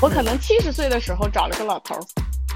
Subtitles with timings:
[0.00, 2.00] 我可能七十岁的时候找了个老头儿。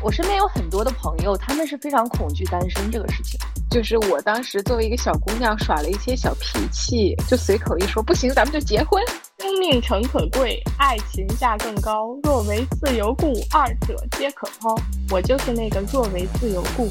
[0.03, 3.41] 我身边有很多的朋友，他们是非常恐惧单身这个事情。
[3.71, 9.03] 就是我当时作为一个小姑娘，耍了一些小脾气，就随口一说，不行，咱们就结婚。
[9.39, 12.15] 生命诚可贵，爱情价更高。
[12.25, 14.75] 若为自由故，二者皆可抛。
[15.11, 16.89] 我就是那个若为自由故。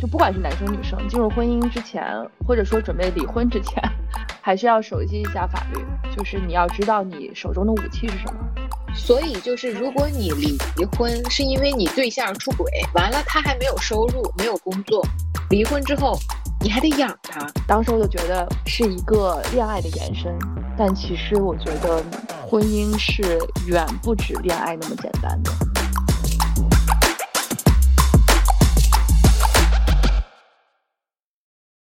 [0.00, 2.04] 就不管是男生女生，进入婚姻之前，
[2.46, 3.82] 或者说准备离婚之前，
[4.40, 5.84] 还是要熟悉一下法律。
[6.16, 8.40] 就是你要知道你手中的武器是什么。
[8.96, 10.56] 所以就是，如果你离
[10.96, 15.06] 婚是因为你对象出轨，完了他还没有收入，没有工作，
[15.50, 16.18] 离婚之后
[16.62, 17.46] 你还得养他。
[17.68, 20.34] 当时我就觉得是一个恋爱的延伸，
[20.78, 22.02] 但其实我觉得
[22.48, 25.50] 婚姻是远不止恋爱那么简单的。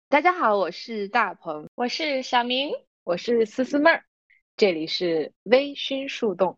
[0.07, 2.71] 大家好，我是大鹏，我是小明，
[3.03, 4.03] 我是思思妹儿，
[4.55, 6.57] 这里是微醺树洞。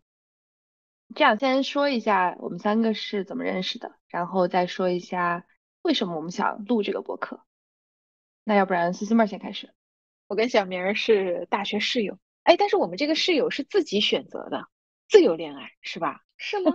[1.14, 5.46] 这样先说一下我们三个是怎么认识的，然后再说一下
[5.82, 7.44] 为什么我们想录这个播客。
[8.44, 9.72] 那要不然思思妹先开始。
[10.26, 14.66] 我跟小明是大学室友，哎，但是我们这个室友是自己选择的，
[15.08, 16.22] 自由恋爱是吧？
[16.36, 16.72] 是吗？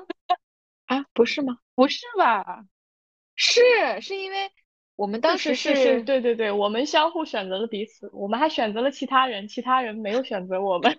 [0.86, 1.58] 啊，不是吗？
[1.76, 2.66] 不是吧？
[3.36, 3.62] 是，
[4.02, 4.52] 是因为
[4.98, 10.98] 我们当时是，对对对，我们相互选择了彼此，我们还选择了其他人，其他人没有选择我们。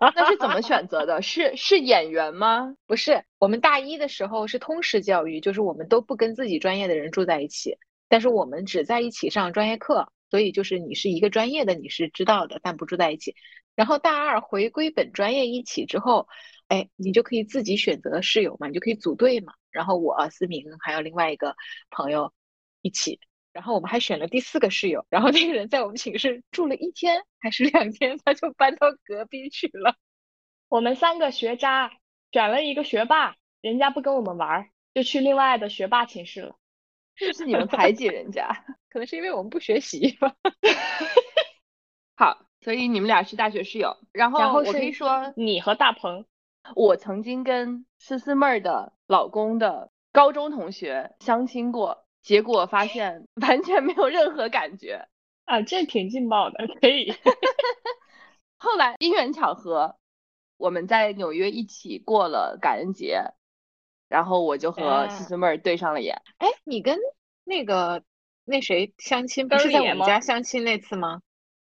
[0.00, 1.22] 那是怎么选择的？
[1.22, 2.74] 是是演员吗？
[2.86, 13.36] 不是，我们大一的时候是通识教育，就是我们都不跟自己专业的人住在一起，但是我们只在一起上专业课，所以就是你是一个专业的，你是知道的，但不住在一起。
[13.76, 16.26] 然后大二回归本专业一起之后，
[16.66, 19.52] 哎，你就可以自己选择室友嘛，你就可以组队嘛。
[19.70, 21.54] 然后我思明还有另外一个
[21.90, 22.32] 朋友
[22.82, 23.20] 一起。
[23.56, 29.96] 然后我们还选了第四个室友，然后那个人在我们寝室住了一天还是两天，他就搬到隔壁去了。
[30.68, 31.90] 我们三个学渣
[32.32, 36.54] 选了一个学霸，人家不跟我们玩，就去另外的学霸寝室了。
[37.14, 38.46] 是不是你们排挤人家？
[38.92, 40.34] 可能是因为我们不学习吧。
[42.14, 43.96] 好，所以你们俩是大学室友。
[44.12, 46.26] 然后我可以说你和大鹏，
[46.74, 52.05] 我曾经跟思思妹儿的老公的高中同学相亲过。
[52.26, 55.06] 结果发现 完全没有任何感觉
[55.44, 57.14] 啊，这挺劲爆的，可以。
[58.58, 59.94] 后来因缘巧合，
[60.56, 63.22] 我们在纽约一起过了感恩节，
[64.08, 66.20] 然后我就和思思妹儿对上了眼。
[66.38, 66.98] 哎，你跟
[67.44, 68.02] 那个
[68.44, 71.20] 那谁相亲，不是在我们家相亲那次吗？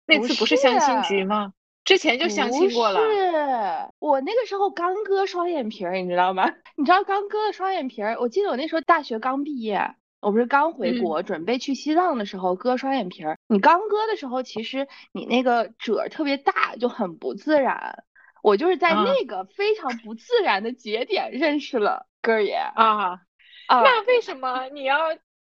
[0.05, 1.53] 那次不是相亲局吗？
[1.85, 2.99] 之前就相亲过了。
[2.99, 6.53] 是我那个时候刚割双眼皮儿，你知道吗？
[6.75, 9.95] 你知道刚割了双眼皮儿，我记得我那时候大学刚毕业。
[10.22, 13.38] 我不是刚回国，准备去西藏的时候割双眼皮儿。
[13.47, 18.03] 你刚割的时候，其实你那个褶特别大，就很不自然。
[18.41, 23.22] 我就是在那个非常不自然的节点认识了哥儿爷啊。
[23.68, 24.97] 那为什么你要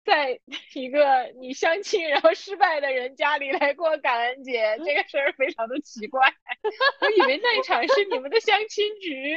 [0.04, 0.40] 在
[0.74, 4.78] 一个你相亲然后失败的人家里来过感恩节？
[4.86, 6.34] 这个事儿非常的奇怪。
[7.02, 9.36] 我以为那一场是你们的相亲局。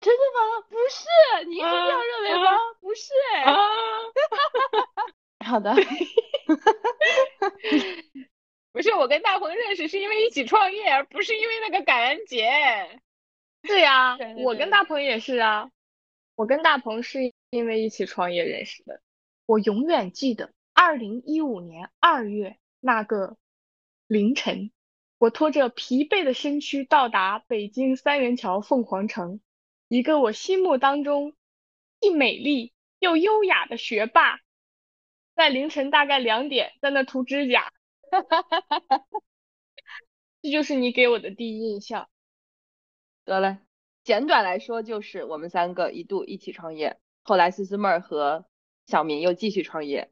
[0.00, 0.66] 真的吗？
[0.68, 1.04] 不是，
[1.46, 2.58] 你一定要认为吗？
[2.80, 3.44] 不是哎。
[5.46, 5.74] 好的。
[8.72, 13.00] 不是，我跟大鹏认识是因为一起创业，而不是因为那个感恩节。
[13.62, 15.70] 对呀，我跟大鹏也是啊。
[16.34, 19.00] 我跟大鹏是因为一起创业认识的。
[19.46, 23.38] 我永远记得二零一五年二月那个
[24.06, 24.70] 凌晨，
[25.18, 29.40] 我拖着疲惫的身躯到达北京三元桥凤凰城。
[29.88, 31.34] 一个我心目当中
[32.00, 34.40] 既美丽又优雅的学霸，
[35.36, 37.72] 在凌晨大概两点在那涂指甲，
[38.10, 39.06] 哈哈哈哈哈
[40.42, 42.08] 这就是你给我的第一印象。
[43.24, 43.60] 得了，
[44.02, 48.44] 简短来说就是我们三个一度一起创业，后来思思妹儿和
[48.86, 50.10] 小明又继续创业，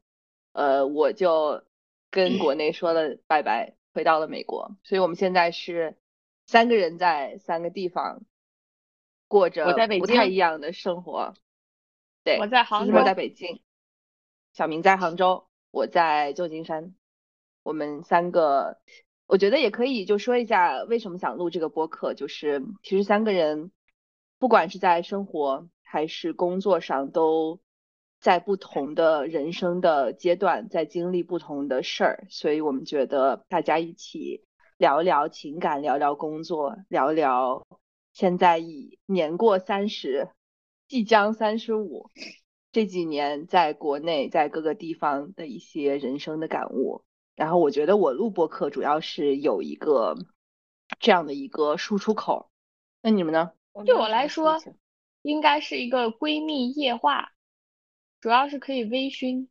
[0.53, 1.65] 呃，我就
[2.11, 5.97] 跟国内说了拜拜，回到了美国，所以我们现在是
[6.45, 8.23] 三个人在三个地方。
[9.27, 9.65] 过着
[9.99, 11.33] 不太一样的生活，
[12.23, 13.61] 对，我在杭州，我在北京，
[14.53, 16.95] 小明在杭州，我在旧金山，
[17.63, 18.77] 我们三个，
[19.27, 23.71] 我觉得也可以就说一下为什么想录这个播客，就是其实三个人，
[24.37, 27.59] 不管是在生活还是工作上，都
[28.19, 34.45] 在不同的人生的阶段，在经历不同的事儿，所以我们觉得大家一起
[34.77, 37.65] 聊聊情感，聊聊工作，聊聊。
[38.15, 40.29] 现在已年过三十，
[40.87, 42.09] 即将三十五，
[42.71, 47.03] 这几年在国内在各个地方的一些人生的感悟。
[47.35, 50.15] 然后我觉得我录播课主要是有一个
[50.97, 52.49] 这样的一个输出口。
[53.01, 53.51] 那你们呢？
[53.85, 54.63] 对我来说，
[55.21, 57.33] 应该是一个闺蜜夜话，
[58.21, 59.49] 主要是可以微醺，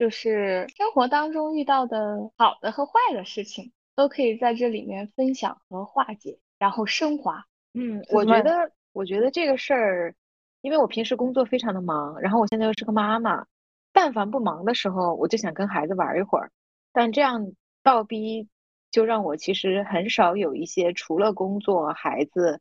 [0.00, 7.44] 就是生活当中遇到的好的和坏的事情，都可以在这里面分享和化解，然后升华。
[7.74, 10.14] 嗯，我觉得，我觉得这个事儿，
[10.60, 13.44] 因为我平时工作非常的忙，然后我现在又是个妈妈，
[13.92, 16.52] 但凡不忙的时候，我就想跟孩子玩一会儿，
[16.92, 17.50] 但这样
[17.82, 18.48] 倒逼，
[18.92, 22.60] 就让我其实很少有一些除了工作、孩子。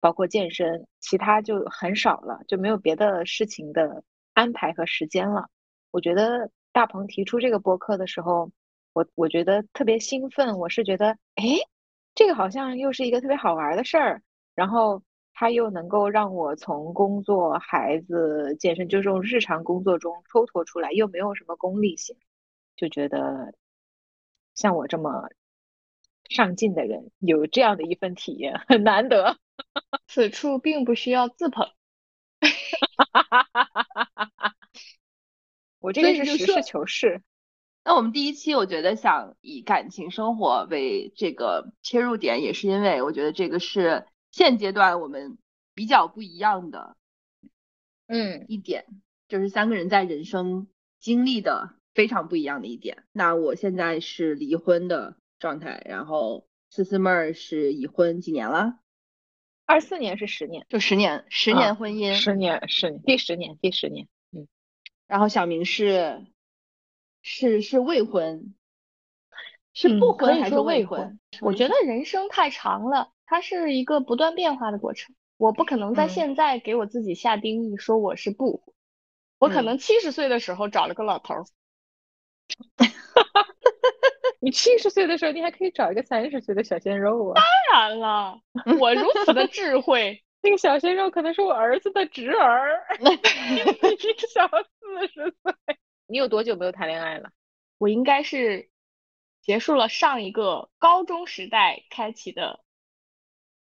[0.00, 5.48] 包括健身，其他就很少了，就没有别的事情的安排和时间了。
[5.90, 8.48] 我觉得大鹏提出这个播客的时候，
[8.92, 10.56] 我我觉得特别兴奋。
[10.56, 11.42] 我是觉得，哎，
[12.18, 14.20] 这个好像又是一个特别好玩的事儿，
[14.56, 15.00] 然后
[15.32, 22.16] 它又能够让我从工作、孩子、健身就这种日常工作中抽脱出来，又没有什么功利性，
[22.74, 23.54] 就觉得
[24.56, 25.28] 像我这么
[26.28, 29.38] 上进的人有这样的一份体验很难得。
[30.08, 31.70] 此处并不需要自捧，
[35.78, 37.22] 我这个是实事求是。
[37.88, 45.38] 那我们第一期我觉得想以感情生活为这个切入点，也是因为我觉得这个是现阶段我们
[45.74, 46.98] 比较不一样的，
[48.06, 48.84] 嗯，一点
[49.26, 50.68] 就是三个人在人生
[51.00, 53.04] 经历的非常不一样的一点。
[53.10, 58.74] 那我现在是离婚的状态，然后思思妹儿是已婚几年了？
[59.64, 64.46] 二四年是十年，就十年，十年婚姻，十年十年第十年，第十年，嗯。
[65.06, 66.26] 然后小明是
[67.30, 68.54] 是是未婚，
[69.74, 71.20] 是不婚还是未婚？
[71.42, 75.14] 我觉得人生太长了，它是一个不断变化的过程。
[75.36, 78.74] 我不可能在现在给我自己下定义说我是不婚，
[79.38, 81.44] 我可能七十岁的时候找了个老头儿。
[84.40, 87.34] 你七十岁的时候，你还可以找一个三十岁的小鲜肉啊！
[87.34, 87.44] 当
[87.78, 88.40] 然了，
[88.80, 92.82] 我如此的智慧， 那个小鲜肉可能是我儿子的侄儿。
[92.98, 93.06] 你
[94.32, 95.52] 小四十岁，
[96.08, 97.30] 你有多久没有谈恋爱了？
[97.76, 98.70] 我应该是
[99.42, 102.64] 结束了上一个高中时代开启的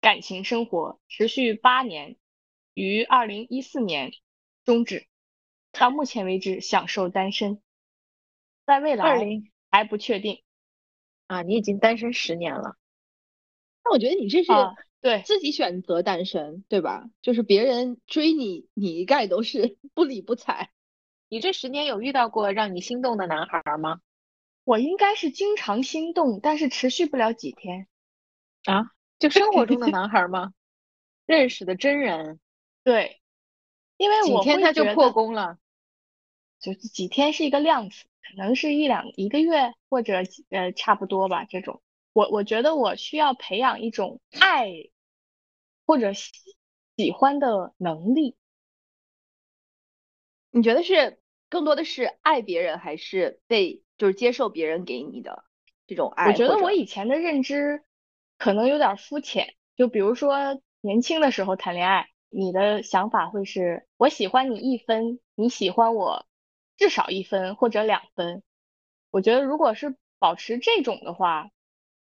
[0.01, 2.17] 感情生活，持续八年，
[2.73, 4.11] 于二零一四年
[4.65, 5.07] 终止。
[5.71, 7.61] 到目前为止，享受单身，
[8.65, 9.25] 在未来
[9.71, 10.43] 还不确定。
[11.27, 12.75] 啊，你已经单身十年了，
[13.85, 14.51] 那我觉得你这是
[14.99, 17.09] 对自己选择单身，对吧？
[17.21, 20.72] 就是别人追你，你一概都是 不理不睬。
[21.33, 24.01] 你这十年有遇到过让你心动的男孩吗？
[24.65, 27.87] 我应该是经常心动，但是持续不了几天。
[28.65, 30.53] 啊，就 生活中的男孩吗？
[31.25, 32.39] 认识的真人？
[32.83, 33.19] 对，
[33.97, 35.57] 因为几天他就破功了，
[36.59, 38.05] 就几天是一个量词。
[38.21, 40.21] 可能是一两一个月，或者
[40.51, 41.45] 呃差不多吧。
[41.45, 41.81] 这种，
[42.13, 44.69] 我我觉得我需要培养一种爱
[45.87, 46.31] 或者喜
[46.95, 48.35] 喜欢的能力。
[50.51, 51.19] 你觉得是
[51.53, 55.43] 更多的是爱别人，还是被就是接受别人给你的
[55.85, 56.31] 这种爱？
[56.31, 57.83] 我觉得我以前的认知
[58.39, 59.53] 可能有点肤浅。
[59.75, 66.25] 就比如说年轻的时候谈恋爱，你的想法会是我喜欢你一分，你喜欢我。
[66.75, 68.41] 至少一分或者两分，
[69.11, 71.51] 我觉得如果是保持这种的话，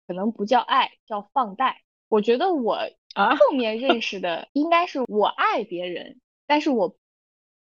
[0.06, 1.82] 可能不叫爱，叫放贷。
[2.08, 2.79] 我觉得我
[3.17, 6.96] 后面认识的应该是我爱别人，但是我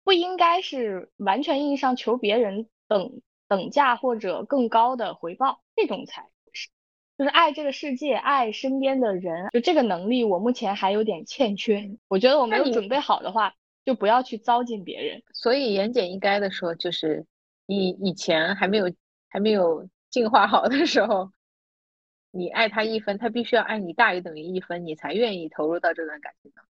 [0.08, 6.70] 不应该是完全意义上求别人等等价或者更高的回报，这种才是，
[7.18, 11.90] 就是爱这个世界，爱身边的人，就这个能力我目前还有点欠缺。
[12.08, 13.52] 我觉得我没有准备好的话。
[13.84, 17.24] 就不要去糟践别人，所以言简意赅的说，就是
[17.64, 18.92] 你以前还没有
[19.30, 21.32] 还没有进化好的时候，
[22.30, 26.70] 你爱他一分，他必须要爱你大于等于一分，你才愿意投入到这段感情当中。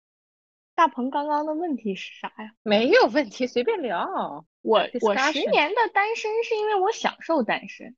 [0.74, 2.54] 大鹏刚刚的问题是啥呀？
[2.62, 4.44] 没有问题，随便聊。
[4.62, 7.96] 我我十年的单身是因为我享受单身，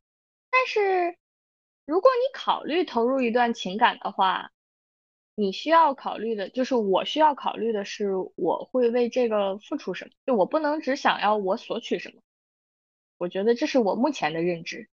[0.50, 1.16] 但是
[1.84, 4.50] 如果你考虑投入一段情感的话。
[5.38, 10.10] 你需要考虑的就是，我需要考虑的是，我会为这个付出什么？
[10.24, 12.22] 就我不能只想要我索取什么。
[13.18, 14.88] 我觉得这是我目前的认知。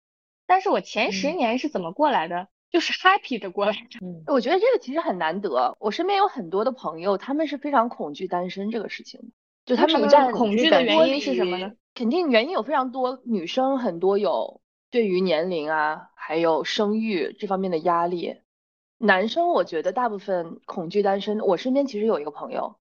[0.45, 2.47] 但是我前十年是怎么过来的？
[2.71, 4.05] 就是 happy 的过来的。
[4.05, 5.75] 嗯，我觉得这个其实很难得。
[5.79, 9.31] 我身边有很多的朋友，他们是非常恐惧单身这个事情。
[9.65, 11.73] 就他们恐惧的原因是什么呢？
[11.93, 18.37] 肯定原因有非常多，女生很多有对于年龄啊，还有生育这方面的压力。
[18.97, 21.39] 男生我觉得大部分恐惧单身。
[21.39, 22.77] 我身边其实有一个朋友，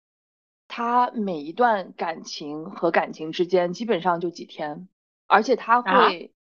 [0.69, 4.89] 他每一段感情和感情之间基本上就几天，
[5.27, 6.33] 而且他会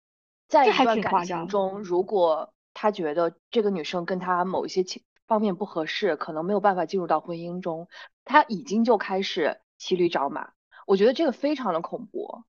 [0.48, 7.88] 在一段感情中，如果他觉得这个女生跟他某一些情方面不合适，可能没有办法进入到婚姻中，
[8.24, 10.50] 他已经就开始骑驴找马。
[10.86, 12.42] 我觉得这个非常的恐怖，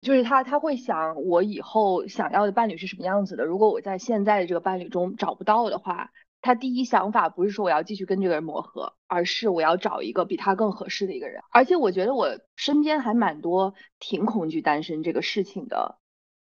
[0.00, 3.44] 就是他他会想我以后想要的伴侣是什么样子的。
[3.44, 11.42] 如果我在现在的这个伴侣中找不到的话，他第一想法不是说我要继续跟这个人磨合，而是我要找一个比他更合适的一个人。
[11.50, 15.98] 而且我觉得我身边还蛮多挺恐惧单身这个事情的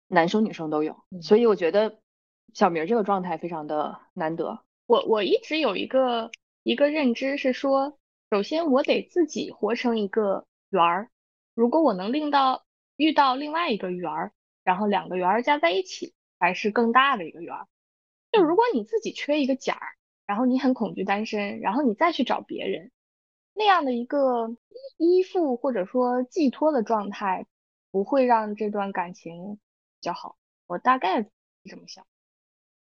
[0.08, 1.98] 男生女生都有，所以我觉得
[2.52, 4.60] 小明这个状态非常的难得。
[4.86, 6.30] 我我一直有一个
[6.62, 7.98] 一个认知是说，
[8.30, 11.10] 首先我得自己活成一个圆儿，
[11.54, 12.64] 如果我能令到
[12.96, 14.32] 遇到另外一个圆儿，
[14.62, 17.66] 然后两个圆儿加在一起，才是更大的一个圆儿。
[18.30, 19.88] 就如果你自己缺一个角儿，
[20.26, 22.90] 然后你很恐惧单身，然后你再去找别人，
[23.54, 24.56] 那样的一个
[24.96, 27.46] 依附或者说寄托的状态，
[27.90, 29.60] 不会让这段感情比
[30.02, 30.36] 较好。
[30.66, 31.30] 我大概是
[31.64, 32.04] 这么想。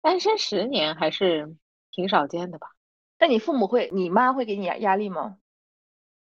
[0.02, 1.56] 单身十年还是
[1.90, 2.68] 挺少见的吧？
[3.18, 5.38] 那你父母会，你妈会给你压力吗？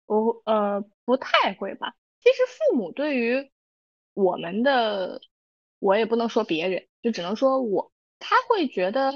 [0.06, 1.96] 不呃不太会吧。
[2.22, 3.52] 其实父母对于
[4.14, 5.22] 我们的，
[5.80, 7.92] 我也不能说别人，就只能说我。
[8.20, 9.14] 他会觉得，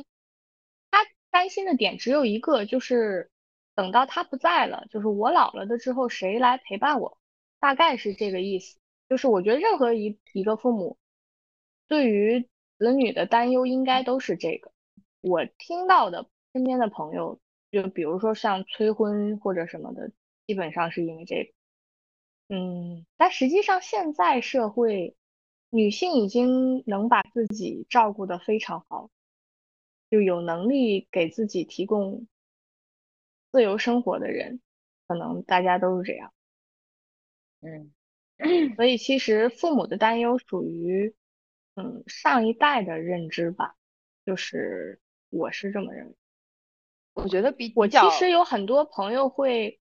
[0.91, 3.29] 他担心的点只有一个，就是
[3.75, 7.17] 等到他不在了，就是我老了的之后，谁来陪伴我？
[7.59, 8.79] 大概是这个意思。
[9.09, 10.97] 就是我觉得任何一一个父母
[11.87, 14.71] 对于子女的担忧，应该都是这个。
[15.21, 17.39] 我听到的身边的朋友，
[17.71, 20.11] 就比如说像催婚或者什么的，
[20.45, 22.55] 基本上是因为这个。
[22.55, 25.15] 嗯，但实际上现在社会。
[25.69, 29.09] 女性已经能把自己照顾得非常好，
[30.09, 32.25] 就有能力给自己提供
[33.51, 34.61] 自由生活的人，
[35.09, 36.31] 可能大家都是这样。
[37.59, 37.91] 嗯，
[38.77, 41.13] 所以其实父母的担忧属于
[41.77, 43.75] 嗯上一代的认知吧，
[44.25, 46.15] 就是我是这么认为。
[47.13, 49.79] 我觉得比我其实有很多朋友会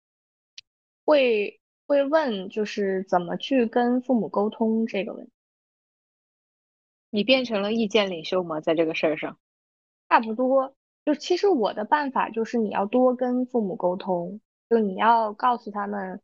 [1.06, 5.32] 会会问，就是怎么去跟父母沟通这个问题。
[7.10, 8.60] 你变成了意见领袖吗？
[8.60, 9.38] 在这个事儿上，
[10.10, 10.76] 差不多。
[11.06, 16.22] 就其实我的办法就是你要多跟父母沟通，就你要告诉他们，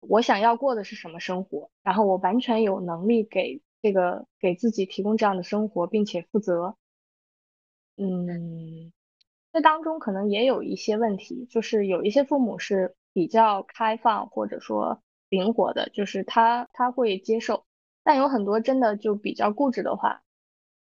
[0.00, 6.74] 我想要过的是什么生活，然后我完全有能力给这个给自己提供这样的生活，并且负责。
[7.98, 8.90] 嗯，
[9.52, 17.66] 这当中可能也有一些问题，就是有一些父母是比较开放或者说灵活的，就是他他会接受。
[18.02, 20.22] 但有很多真的就比较固执的话，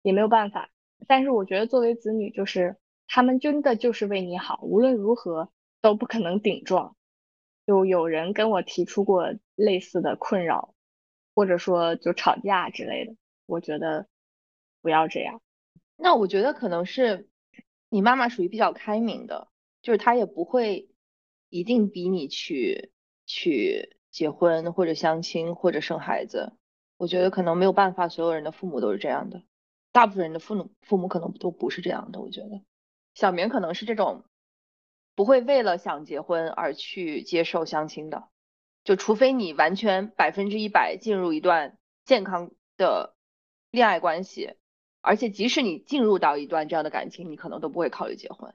[0.02, 0.71] 也没有办法。
[1.09, 2.76] 但是我觉得作为子女，就是
[3.09, 5.50] 他们真的就是为你好，无论如何
[5.81, 6.95] 都不可能顶撞。
[7.66, 10.75] 就有人跟我提出过类似的困扰，
[11.37, 13.14] 或者说就吵架之类的。
[13.47, 14.09] 我觉得
[14.83, 15.40] 不要这样。
[15.97, 17.28] 那我觉得可能是
[17.88, 19.49] 你妈妈属于比较开明的，
[19.83, 20.88] 就是她也不会
[21.49, 22.90] 一定逼你去
[23.26, 26.55] 去结婚或者相亲或者生孩子。
[26.97, 29.43] 我觉得可能没有办法，所有人的父母都是这样的，
[29.93, 32.21] 大部分人的父母父母可能都不是这样的。
[32.21, 32.62] 我觉得
[33.14, 34.25] 小明可能是这种，
[35.14, 38.28] 不会为了想结婚而去接受相亲的，
[38.87, 41.76] 就除非你完全百分之一百进入一段
[42.07, 43.14] 健康的
[43.71, 44.55] 恋爱关系，
[45.02, 48.55] 而且即使你进入到一段这样的感情，你可能都不会考虑结婚。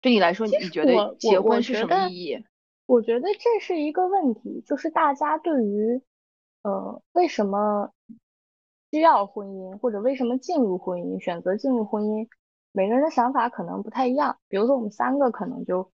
[0.00, 2.44] 对你来说，你觉得结婚是什么意义？
[2.86, 6.00] 我觉得这是一个问题，就是大家对于。
[6.62, 7.92] 呃，为什么
[8.90, 12.28] 需要婚姻，或者为什么进入婚姻，选择进入婚姻，
[12.72, 14.36] 每个人的想法可能不太一样。
[14.48, 15.92] 比如说我们三个可能就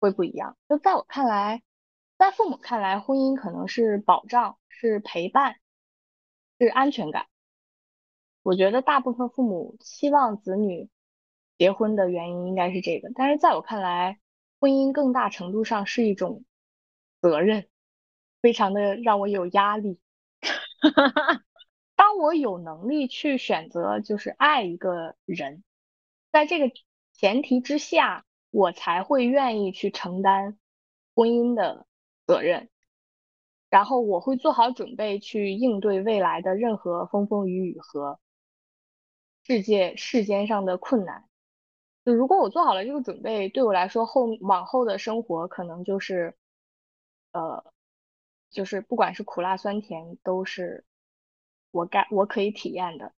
[0.00, 0.56] 会不一样。
[0.66, 1.62] 就在我看来，
[2.18, 5.56] 在父母看来，婚姻可能是保障，是陪伴，
[6.58, 7.28] 是安全感。
[8.42, 10.90] 我觉得大部分父母期望子女
[11.56, 14.18] 结婚的原因应该是这个，但是在我看来，
[14.60, 16.44] 婚姻更大程度上是一种
[17.22, 17.68] 责任。
[18.40, 19.98] 非常的让我有压力。
[21.96, 25.64] 当我有能力去选择，就是爱一个人，
[26.30, 26.72] 在这个
[27.12, 30.56] 前提之下，我才会愿意去承担
[31.16, 31.87] 婚姻的
[32.28, 32.68] 责任。
[33.68, 38.20] 然后我会做好准备去应对未来的任何风风雨雨和
[39.42, 41.24] 世界世间上的困难。
[42.04, 46.36] 就如果我做好了这个准备，对我来说后往后的生活可能就是
[47.32, 47.64] 呃。
[48.50, 50.86] 就是不管是苦辣酸甜，都是
[51.70, 53.12] 我该我可以体验的，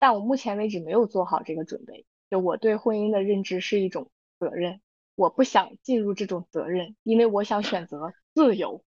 [0.00, 2.06] 但我目前为止没有做好这个准备。
[2.28, 4.80] 就我对婚姻的认知是一种责任，
[5.14, 8.84] 我不想进入这种责任，因为我想选择自由。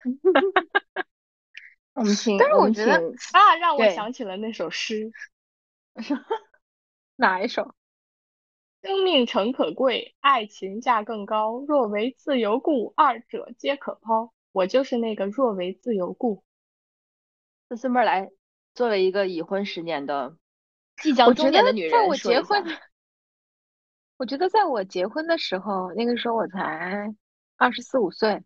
[1.94, 2.94] 我们请，但是我觉得
[3.32, 5.12] 啊，让我想起了那首诗，
[7.16, 7.74] 哪一首？
[8.82, 11.64] 生命诚可贵，爱情价更高。
[11.66, 14.32] 若为自由故，二者皆可抛。
[14.52, 16.44] 我就是那个若为自由故。
[17.68, 18.30] 思思妹儿来，
[18.74, 20.36] 作为一个已婚十年的、
[20.98, 22.62] 即将中年的女人，在我结婚，
[24.18, 27.12] 我觉得在我结婚的时候，那个时候我才
[27.56, 28.44] 二十四五岁，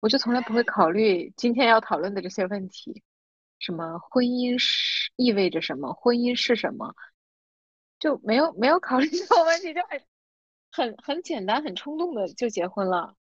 [0.00, 3.02] 我就从来不会考虑今天要讨论的这些问题，
[3.58, 6.94] 什么婚姻是意味着什么，婚姻是什么。
[7.98, 10.02] 就没有没有考虑这种问题，就很
[10.70, 13.14] 很很简单、很冲动的就结婚了。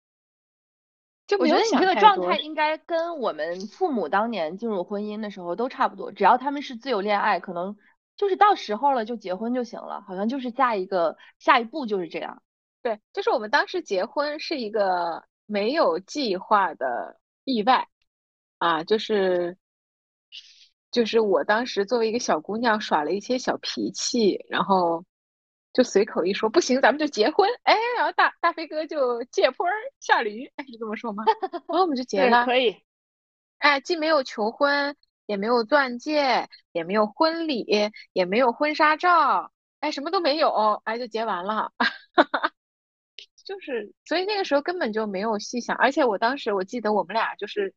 [1.27, 7.77] 就我觉得你这个状态应该跟我们父母当年进入婚姻的时候都差不多，只要他们是自由恋爱，可能
[8.17, 12.41] 就是到时候了就结婚就行了，好像就是下一个下一步就是这样。
[12.81, 17.87] 对，就是我们当时结婚是一个没有计划的意外
[18.57, 19.57] 啊，就是。
[20.91, 25.03] 就是我当时作为一个小姑娘耍了一些小脾气，然后
[25.73, 27.49] 就随口一说不行，咱们就结婚。
[27.63, 29.65] 哎，然后大大飞哥就借坡
[29.99, 31.23] 下驴，哎是这么说吗？
[31.51, 32.45] 然后我们就结了。
[32.45, 32.77] 可以。
[33.57, 34.95] 哎，既没有求婚，
[35.25, 37.65] 也没有钻戒，也没有婚礼，
[38.13, 41.71] 也没有婚纱照，哎，什么都没有，哎，就结完了。
[43.43, 47.73] 就是，所以那个时候根本就没有细想，而且我当时我记得我们俩就是。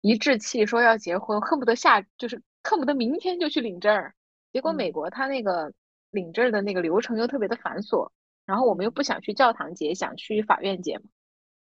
[0.00, 4.14] 一致气说要结婚，恨不得下就是恨不得明天就去领证儿。
[4.52, 5.72] 结果美国他那个
[6.10, 8.08] 领证的那个流程又特别的繁琐，
[8.46, 11.06] 然后我们又不想去教堂结，想去法院结嘛，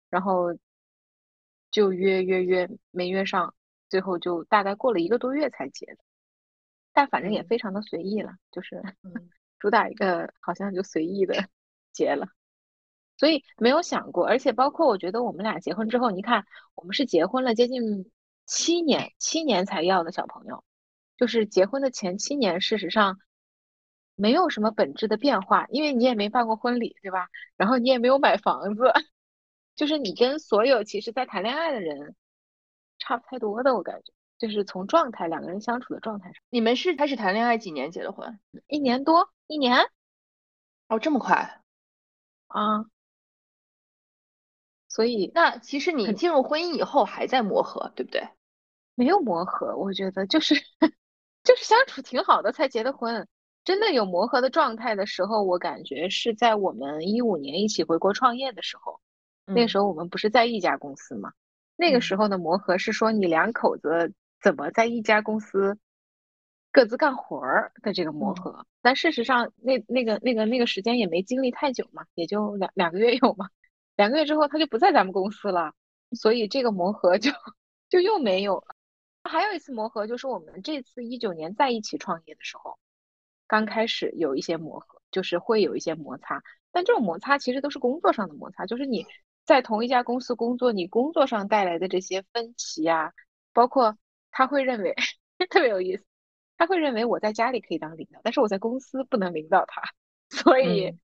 [0.09, 0.53] 然后
[1.71, 3.55] 就约约约没约上，
[3.89, 5.97] 最后就大概过了一个多月才结的。
[6.91, 8.83] 但反正也非常的随意了，就是
[9.59, 11.47] 主打一个好像就随意的
[11.93, 12.27] 结了。
[13.17, 16.45] 所以没有想过，而且包括我觉得我们俩结婚之后，你看
[16.75, 18.11] 我们是结婚了接近。
[18.47, 20.63] 七年，七年才要的小朋友，
[21.17, 23.17] 就是结婚的前七年，事实上
[24.13, 27.27] 没有什么本质的变化，因为你也没办过婚礼，对吧？
[27.57, 28.83] 然后你也没有买房子，
[29.75, 32.15] 就是你跟所有其实在谈恋爱的人
[32.99, 36.43] 差不太多的，我感觉，就是从状态，两个人相处的状态上。
[36.51, 38.39] 你们是开始谈恋爱几年结的婚？
[38.67, 39.79] 一年多，一年？
[40.87, 41.63] 哦，这么快？
[42.45, 42.85] 啊。
[44.95, 48.29] 所以，那其实你进入婚姻以后还在磨合，对不对？
[48.95, 50.55] 没有磨合，我觉得就是
[51.43, 53.27] 就是相处挺好的才结的婚。
[53.65, 59.01] 真的有磨合的状态的时候，我感觉是在我们一五年一起回国创业的时候。
[59.43, 61.33] 那个时候我们不是在一家公司吗？
[61.75, 65.77] 那个时候的磨合是说你两口子怎么在一家公司
[66.71, 68.65] 各自干活儿的这个磨合。
[68.81, 73.49] 但事实上，那那个那个那个时间也没经历太久嘛，也就两两个月有嘛。
[73.95, 75.73] 两个月之后，他就不在咱们公司了，
[76.11, 77.31] 所以这个磨合就
[77.89, 78.75] 就又没有了。
[79.23, 82.77] 还有一次磨合，就是我们这次一九年在一起创业的时候，
[83.47, 86.43] 刚开始有一些磨合，就是会有一些摩擦。
[86.71, 89.07] 但这种摩擦其实都是工作上的摩擦，就是你
[89.45, 93.13] 在同一家公司工作，你工作上带来的这些分歧啊，
[93.53, 93.97] 包括
[94.29, 94.93] 他会认为
[95.49, 96.03] 特别有意思，
[96.57, 99.81] 他会认为我在家里可以当领导，但是我在公司不能领导他，
[100.29, 100.99] 所以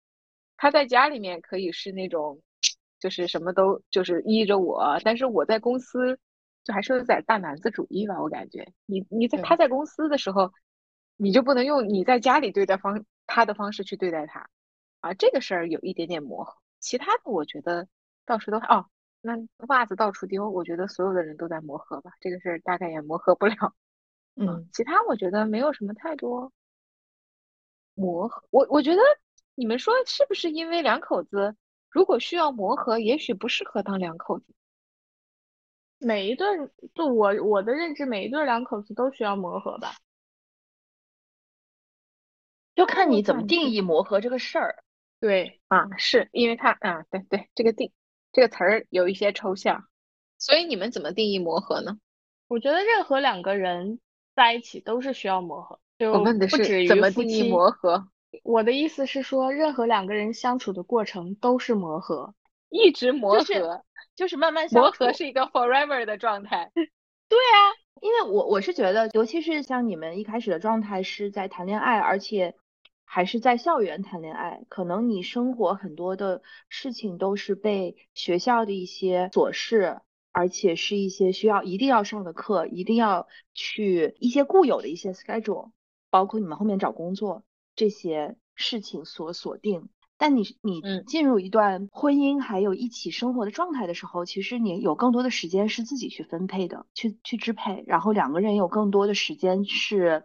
[0.58, 2.42] 他在家里面可以是那种。
[3.02, 6.18] 就是什么都就是依着我，但是我在公司
[6.64, 8.72] 就还是有点大男子主义吧，我感觉。
[8.86, 9.56] 你你在他。
[9.56, 10.54] 在公司的时候，
[11.18, 14.48] 你就不能用你在家里对待方他的方式去对待他。
[15.00, 17.88] 啊，这个事儿有一点点磨合，其他的我觉得
[18.24, 18.86] 到处都哦，
[19.20, 19.34] 那
[19.68, 23.74] 袜子到处丢，我觉得所有的人都在磨合吧，这个事儿大概也磨合不了，
[24.36, 26.54] 嗯，其他我觉得没有什么太多
[27.96, 29.02] 磨合，我我觉得
[29.56, 31.56] 你们说是不是因为两口子？
[31.92, 34.46] 如果需要磨合，也许不适合当两口子。
[36.00, 36.48] 每一对，
[36.96, 39.94] 就我我的认知，每一对两口子都需要磨合吧。
[42.74, 44.84] 就看你怎么定义磨合这个事儿。
[45.20, 47.92] 对啊，是因为他啊，对对，这个定
[48.32, 49.88] 这个词儿有一些抽象，
[50.40, 52.00] 所以你们怎么定义磨合呢？
[52.48, 54.00] 我觉得任何两个人
[54.34, 55.80] 在一起都是需要磨合。
[56.00, 58.11] 我问的是怎么定义磨合？
[58.44, 62.34] 我的意思是说，任何两个人相处的过程都是磨合，
[62.70, 63.84] 一直磨合，
[64.16, 66.72] 就是慢慢磨合是一个 forever 的状态。
[67.28, 67.60] 对啊，
[68.02, 72.56] 因为我我是觉得，尤其是像你们一开始的状态是在谈恋爱，而且
[73.06, 80.00] 还是在校园谈恋爱，可能你生活很多的事情都是被学校的一些琐事，
[80.32, 85.72] 而且是一些需要一定要上的课，一定要去一些固有的一些 schedule，
[86.10, 87.44] 包括你们后面找工作。
[87.82, 100.24] 这些事情所锁定，但你你进入一段婚姻还有一起生活的状态的时候，其实你有更多的时间是自己去分配的，去去支配，然后两个人有更多的时间是，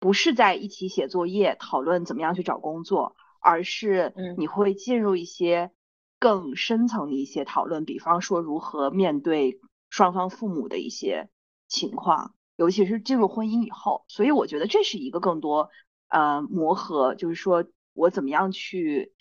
[0.00, 5.70] 不是在一起写作业讨论怎么样去找工作，而是你会进入一些
[6.18, 11.28] 更深层的一些讨论，比方说如何面对双方父母的一些
[11.68, 14.04] 情况，尤其是进入婚姻以后。
[14.08, 15.70] 所以我觉得这是一个更多
[16.12, 19.12] 呃磨合，就是说我怎么样去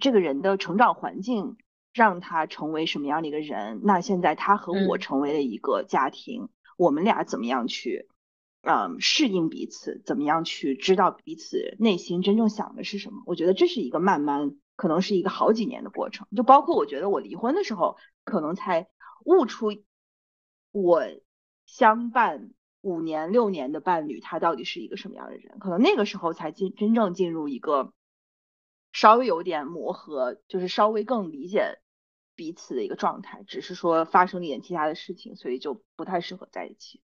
[0.00, 1.56] 这个人的成长环境。
[1.96, 3.80] 让他成为什么样的一个人？
[3.84, 8.08] 那现在他和我成为了一个家庭，我们俩怎么样去，
[8.62, 10.02] 嗯，适应彼此？
[10.04, 13.22] 怎么样去知道彼此内心真正想的是什么？
[13.26, 16.26] 我觉得这是一个慢慢，可能是一个好几年的过程。
[16.34, 18.88] 就包括我觉得我离婚的时候，可能才
[19.24, 19.68] 悟出
[20.72, 21.04] 我
[21.64, 22.50] 相伴
[22.84, 25.58] 五年六年的伴侣他到底是一个什么样的人。
[25.58, 27.92] 可能那个时候才进真正进入一个
[28.92, 31.80] 稍微有点磨合，就是稍微更理解。
[32.36, 37.00] 彼此的一个状态，只是说发生了一点其他的事情，所以就不太适合在一起。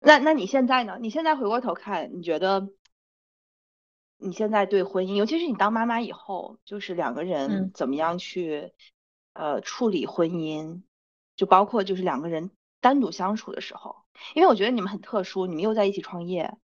[0.00, 0.98] 那那你现在呢？
[1.00, 2.68] 你现在回过头看，你觉得
[4.16, 8.72] 你现在对婚姻，尤其是你当妈妈以后，就是两个人怎么样去
[9.34, 10.82] 呃处理婚姻，
[11.36, 14.01] 就包括就是两个人单独相处的时候，
[14.34, 16.56] 因为我觉得你们很特殊，你们又在一起创业，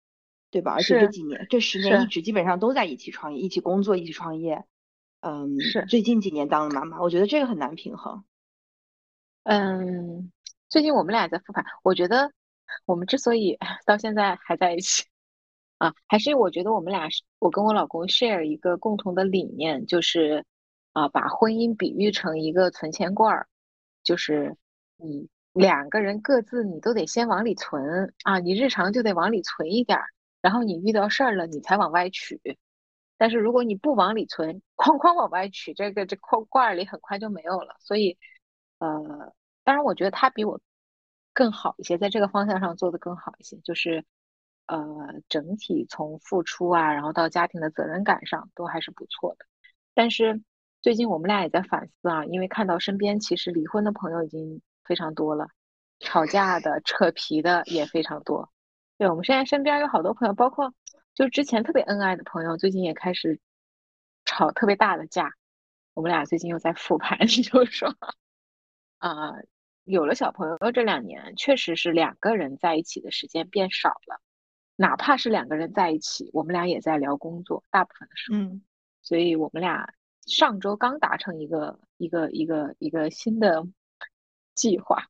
[0.52, 0.74] 对吧？
[0.74, 4.64] 而且这几年这十年一直基本上都在一起创业，一起工作，一起创业。
[5.20, 8.24] 嗯，是最近几年当了妈妈，我觉得这个很难平衡。
[9.44, 10.32] 嗯，
[10.70, 12.32] 最近我们俩在复盘，我觉得
[12.86, 15.06] 我们之所以到现在还在一起
[15.80, 20.46] 啊，还是因为我觉得我们俩是，我跟我老公 share 一个共同的理念，就是
[20.94, 23.48] 啊，把婚姻比喻成一个存钱罐儿，
[24.04, 24.56] 就是
[24.98, 25.28] 你
[25.60, 30.06] 两个人各自你都得先往里存啊，你日常就得往里存一点儿，
[30.42, 32.40] 然后你遇到事儿了你才往外取。
[33.18, 37.76] 但是如果你不往里存，哐哐往外取，这个这罐罐里很快就没有了。
[37.80, 38.18] 所以，
[38.80, 40.62] 呃，当然我觉得他比我
[41.34, 44.06] 更好一些，在这个方向上做的更好一些，就是
[44.68, 44.78] 呃，
[45.30, 49.46] 整体从付出啊，然后到家庭的责任感上都还是不错的。
[49.96, 50.44] 但是
[50.82, 55.48] 最近我们俩也在反思啊，因为看到身边其实离婚的朋友已经非常多了，
[56.00, 58.50] 吵架的、扯皮的也非常多。
[58.98, 60.74] 对我们现在身边有好多朋友，包括。
[61.14, 63.40] 就之前特别恩爱的朋友，最近也开始
[64.24, 65.32] 吵特别大的架。
[65.96, 67.96] 我们俩最近又在复盘， 就是说，
[69.00, 69.34] 啊，
[69.84, 74.22] 有了小朋友这两年，确实是两个人在一起的时间变少了。
[74.76, 78.38] 哪怕是两个人在一起，我们俩也在聊工作，大部分的时候。
[78.38, 78.62] 嗯。
[79.02, 79.92] 所以我们俩
[80.28, 83.66] 上周刚达成一个一个一个一个新的
[84.58, 85.06] 计划，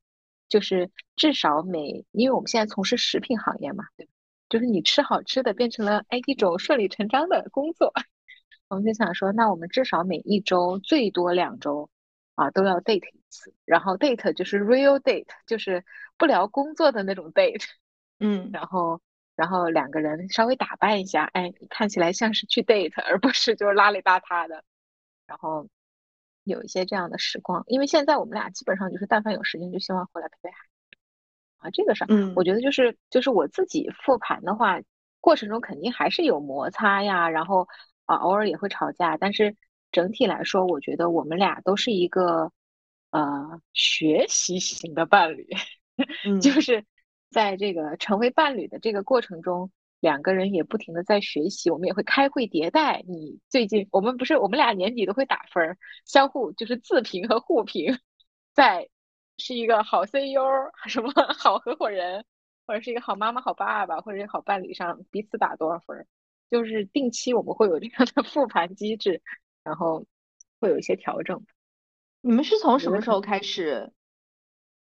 [0.48, 4.12] 就是至少每，因为我们现在从事食品行业嘛，对吧？
[4.50, 7.92] 就是你吃好吃的变成了哎一种顺理成章的工作，
[8.70, 11.90] 我们就想说，那我们至少每一周最多两周
[12.36, 15.84] 啊都要 date 一次，然后 date 就是 real date，就是
[16.18, 17.66] 不聊工作的那种 date，
[18.20, 19.02] 嗯， 然后
[19.36, 24.64] 然后两个人稍微打扮一下，哎，看起来像是去 date，而不是就是邋里邋遢的，
[25.26, 25.68] 然后
[26.48, 30.98] 有一些这样的时光，因为现在我们俩基本上就是但凡有时间就希望回来陪陪孩子。
[31.58, 34.80] 啊，这个事儿，嗯，我觉得就是就是我自己复盘的话，
[35.20, 37.68] 过程中肯定还是有摩擦呀，然后
[38.06, 39.56] 啊，偶尔也会吵架，但是
[39.92, 42.52] 整体来说，我觉得我们俩都是一个
[43.10, 45.48] 呃学习型的伴侣，
[46.42, 46.86] 就是
[47.32, 53.04] 在这个成为伴侣的这个过程中，两个人也不停的在学习，我们也会开会迭代。
[53.08, 58.00] 你最近我们不是我们俩年底都会打分，相互就是自评和互评，
[58.54, 58.90] 在。
[59.40, 60.42] 是一个好 CEO，
[60.88, 62.26] 什么好合伙人，
[62.66, 66.08] 或者是一个好妈妈、好爸爸，或者是好伴侣上彼此打多少分？
[66.50, 69.22] 就是定期我们会有这样的 复盘机制，
[69.64, 70.08] 然后
[70.60, 71.46] 会有一些调整。
[72.22, 73.94] 你们是从什么时候开始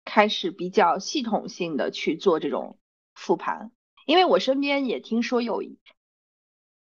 [0.07, 2.79] 开始比较系统性的去做这种
[3.15, 3.71] 复盘？
[4.09, 5.63] 因为我身边也听说有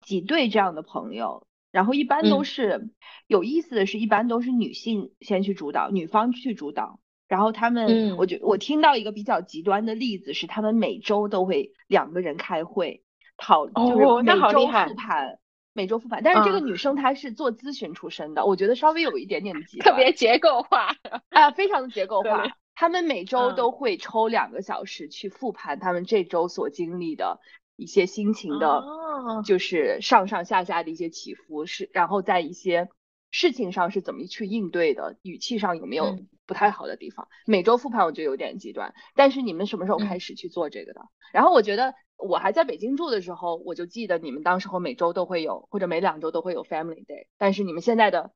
[0.03, 2.91] 几对这样的朋友，然后一般都是
[3.27, 7.01] 有意思的是，一般都是女性先去主导，女方去主导。
[7.27, 13.03] 然后他们，我觉我听到一个比较极端的例子是，他们每周都会两个人开会
[13.39, 15.39] 讨，就是每周复盘，
[15.73, 16.21] 每周复盘。
[16.23, 20.95] 但是这个女生她是做咨询出身的，我觉得稍微有一点点的极端，特别结构化，
[21.31, 22.47] 啊，非常的结构化。
[22.77, 27.41] 他们每周都会抽两个小时去复盘他们这周所经历的
[27.75, 28.85] 一些心情的，
[29.45, 32.89] 就是上上下下的一些起伏，是然后在一些
[33.33, 36.17] 事情上是怎么去应对的，语气上有没有。
[36.49, 38.95] 不太好的地方，每周复盘我觉得有点极端。
[39.17, 41.01] 但是你们什么时候开始去做这个的？
[41.33, 47.27] 然后我觉得我还在北京住的时候，我就记得你们当时候每周都会有，或者每两周都会有 family day。
[47.37, 48.31] 但是你们现在的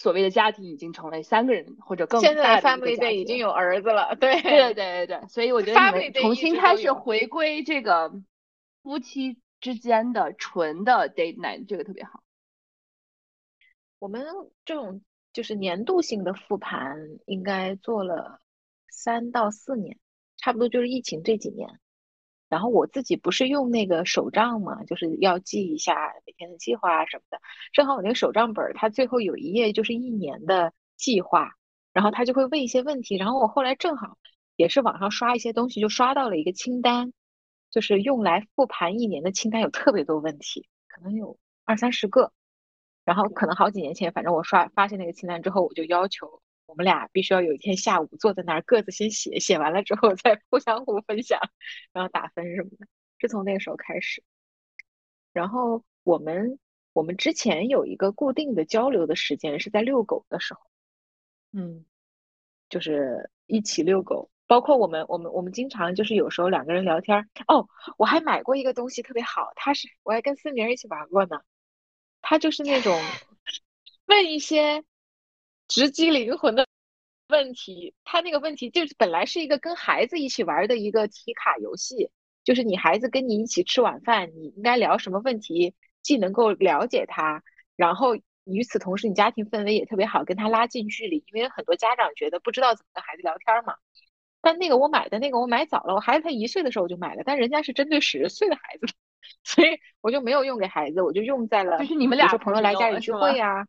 [0.00, 5.28] 所谓的家庭已经成为三个人或者更大的 family day 已经有儿子了，对对对对对。
[5.28, 8.10] 所以我觉得你们重新开始回归这个
[8.82, 12.22] 夫妻之间的纯的 date night，这个特别好。
[13.98, 14.24] 我们
[14.64, 15.02] 这种
[15.34, 18.40] 就是年度性的复盘，应该做了
[18.88, 19.98] 三到四年，
[20.38, 21.68] 差不多就是疫情这几年。
[22.50, 25.94] 然后我自己不是用那个手账嘛，就是要记一下
[26.26, 27.40] 每天的计划啊什么的。
[27.72, 31.52] 正好我那个手账本，它最后有一页就是一年的计划，
[31.94, 33.16] 然后他就会问一些问题。
[33.16, 34.18] 然后我后来正好
[34.56, 37.12] 也是网上刷一些东西，就刷到了一个清单，
[37.70, 42.32] 就是用来复盘一年的清单，有特别多问题，可能有二三十个。
[43.04, 46.42] 然后可能好几年前，反正我刷发现那个清单之后，我就要求。
[46.70, 51.40] 我们俩必须要有一天下午坐在那儿，各自先写，写完了之后 再互相互分享，
[51.92, 52.86] 然后打分什么的，
[53.18, 54.22] 是从那个时候开始。
[55.32, 56.60] 然后我们
[56.92, 60.60] 我们之前有一个固定的交流的时间是在遛狗的时候，
[61.52, 61.84] 嗯，
[62.68, 67.28] 就是一起遛狗，包括我们我们我们经常就是有时候两个人聊天。
[67.48, 71.40] 哦，我还买过一个东西特别好，它是我还跟思明一起玩过呢，
[72.22, 72.96] 它就是那种
[74.06, 74.84] 问一些。
[75.70, 76.66] 直击灵魂的
[77.28, 82.10] 问题，他那个问题就是本来是一个跟孩子一起玩的一个题卡游戏，
[82.42, 87.44] 就是你孩子跟你一起吃晚饭，你应该聊什么问题，既能够了解他，
[87.76, 93.76] 然后与此同时你家庭氛围也特别好，跟他拉近距离，因为很多家长觉得不知道怎么跟孩子聊天嘛。
[94.40, 98.92] 但那个我买的那个我买早了，我孩子才一岁的时候我就买了，但人家是针对十岁的孩子，
[99.44, 103.64] 所以我就没有用给孩子，我就用在了就是你们俩朋友来家里聚会呀。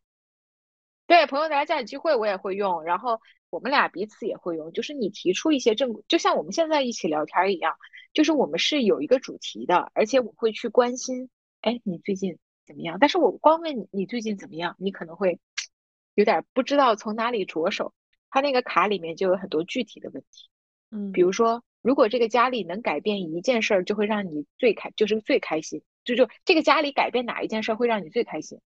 [1.12, 3.20] 对朋友来家里聚会，我也会用，然后
[3.50, 4.72] 我们俩彼此也会用。
[4.72, 7.76] 就是你提出一些正，就像我们现在一起聊天一样，
[8.14, 11.28] 就是我们是有一个主题的，而且我会去关心，
[11.60, 12.96] 哎，你最近怎么样？
[12.98, 15.38] 但是我光问你你最近怎么样，你可能会
[16.16, 17.92] 有点不知道从哪里着手。
[18.30, 20.48] 他那个卡里面就有很多具体的问题，
[20.90, 28.58] 嗯，比如说，如果这个家里能改变一件事儿，就会让你最开，就是最开心，就就这个家里改变哪一件事儿会让你最开心？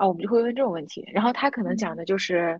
[0.00, 2.58] 啊，我们就会问这种问题，然后他可能讲的就是，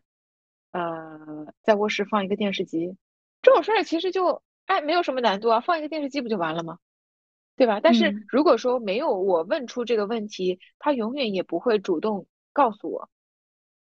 [0.72, 2.98] 呃，在卧室放一个电视机，
[3.40, 6.78] 这种事儿其实就哎没有什么难度啊，放一个电视机不就完了吗？
[7.56, 7.80] 对吧？
[7.82, 13.08] 但是如果说没有我问出这个问题，他永远也不会主动告诉我，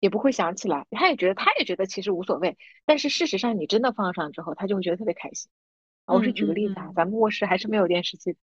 [0.01, 5.49] 也不会想起来，他也觉得他也觉得其实无所谓，但是事实上你真的放上之后，他就会觉得特别开心。
[6.07, 8.35] 我是举个例子啊，咱们卧室还是没有电视机。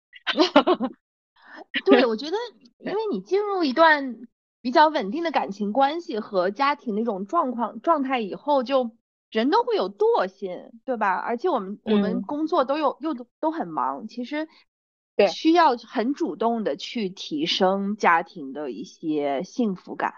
[1.85, 2.37] 对， 我觉得
[2.79, 4.27] 因为你进入一段。
[4.63, 8.95] 比较稳定的感情关系和家庭那种状况状态以后，就
[9.29, 11.15] 人都会有惰性，对吧？
[11.17, 14.47] 而且我们我们工作都有又都都很忙，其实
[15.17, 20.13] 对需要很主动的去提升家庭的一些幸福感。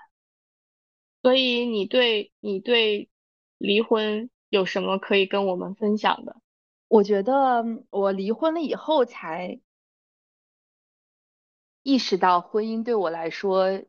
[1.24, 3.10] 所以你对你对
[3.58, 6.36] 离婚有什么可以跟我们分享的？
[6.88, 9.60] 我觉得我离婚了以后才
[11.82, 13.82] 意识到婚姻对我来说。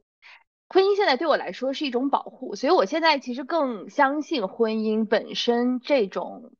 [0.69, 6.53] 婚姻现在对我来说是一种保护，所以我现在其实更相信婚姻本身这种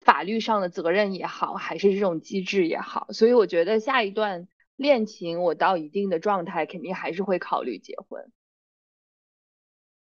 [0.00, 3.08] 法律上的责任也好，还是这种机制也好。
[3.10, 8.30] 所以我觉得下一段恋情我到一定的状态，肯定还是会考虑结婚。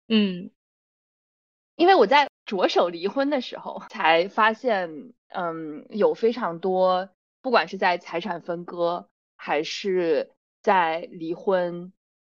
[0.08, 0.52] 嗯，
[1.76, 7.10] 因为我在着手离婚的时候，才发现，嗯，有非常多，
[7.42, 11.92] 不管是在财产分割，还是在离婚。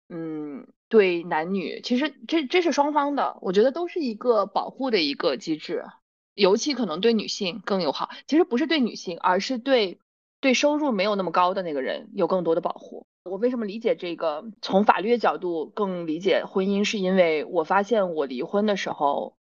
[0.10, 5.86] 嗯，对男女，其实这这是双方的，我觉得都是一个保护的一个机制，
[6.34, 8.10] 尤其可能对女性更友好。
[8.26, 10.00] 其实不是对女性，而是对
[10.40, 13.06] 对收入没有那么高的那个人有更多的保护。
[13.26, 14.46] 我为什么理解这个？
[14.62, 19.36] 从法律的角度更理解婚姻，是因为我发现我离婚的时候，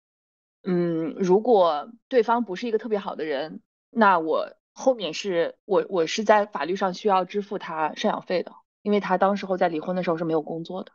[0.63, 8.53] 嗯，如果对方不是一个特别好的人，那我后面是我我是在法律上需要支付他赡养费的。
[8.85, 10.93] 因为他当时候在离婚的时候是没有工作的，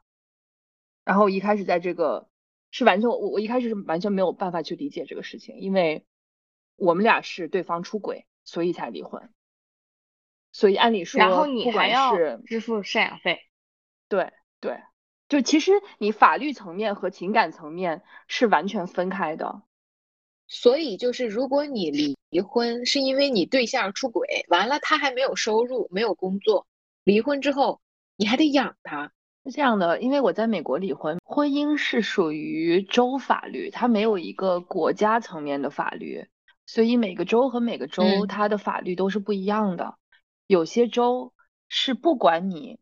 [1.04, 2.30] 然后一开始在这个
[2.70, 6.06] 是完全我我一开始是完全没有办法去理解这个事情，因为
[6.76, 9.32] 我们俩是对方出轨，所以才离婚，
[10.52, 13.40] 所以按理说，然后你还要支付赡养费，
[14.08, 14.84] 对对，
[15.28, 19.64] 就其实你法律层面和情感层面是完全分开的，
[20.46, 26.68] 所以就是如果你离离婚是因为你对象出轨，完了他还没有收入，没有工作。
[27.10, 27.82] 离婚之后，
[28.18, 29.12] 你还得养他，
[29.44, 30.00] 是这样的。
[30.00, 36.28] 因为我在美国离婚，婚姻是属于州法律，它没有一个国家层面的法律，
[36.68, 39.96] 所以每个州和每个州它的法律都是不一样的。
[40.46, 41.34] 有些州
[41.68, 42.80] 是不管你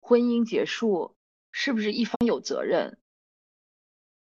[0.00, 1.14] 婚姻结束
[1.52, 2.98] 是不是一方有责任，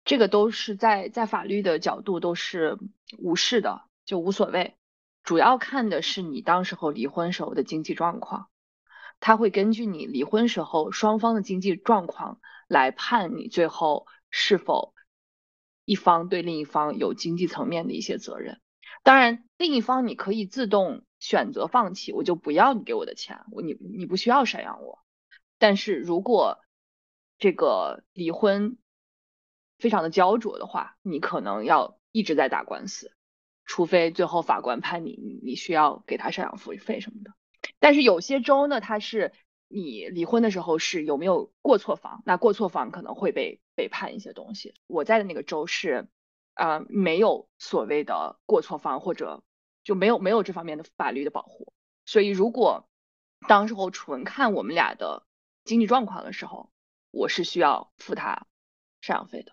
[0.05, 2.79] 这个都是在在法律的角度都是
[3.19, 4.77] 无视的，就无所谓。
[5.25, 8.49] 主要看的是你当时候离婚时候的经济状况。
[9.21, 14.95] 他会根据你离婚时候双方的经济状况来判你最后是否
[15.85, 18.61] 一方对另一方有经济层面的一些责任。
[19.03, 24.99] 当然，另一方你可以自动选择放弃，我就不要你给我的钱，我你你不需要赡养我。
[25.59, 26.59] 但是如果
[27.39, 28.79] 这个离婚
[29.79, 33.13] 非常的焦灼的话，你可能要一直在打官司，
[33.65, 37.31] 除非最后法官判你你需要给他赡养费费什么的。
[37.79, 39.33] 但是有些州呢，它是
[39.69, 44.75] 你离婚的时候是有没有过错方，那过错方可能会被被判一些东西。
[44.87, 46.09] 我在的那个州是，
[46.55, 49.43] 呃，没有所谓的过错方，或者
[49.83, 51.73] 就没有没有这方面的法律的保护。
[52.05, 52.89] 所以如果
[53.49, 55.25] 当时候纯看我们俩的
[55.65, 56.71] 经济状况的时候，
[57.11, 58.47] 我是需要付他
[59.03, 59.53] 赡养费的。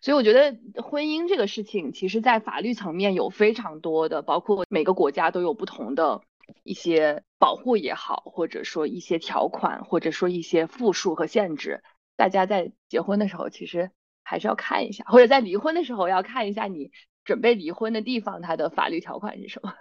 [0.00, 6.22] 所以我觉得婚姻这个事情，其实在法律层面有非常多的，包括每个国家都有不同的。
[6.62, 11.82] 一些保护也好，或者说一些条款，或者说一些复数和限制，
[12.16, 13.90] 大家在结婚的时候其实
[14.22, 16.92] 还是要看一下，或者在离婚的时候要看一下你
[17.24, 19.74] 准备离婚的地方它的法律条款是什么，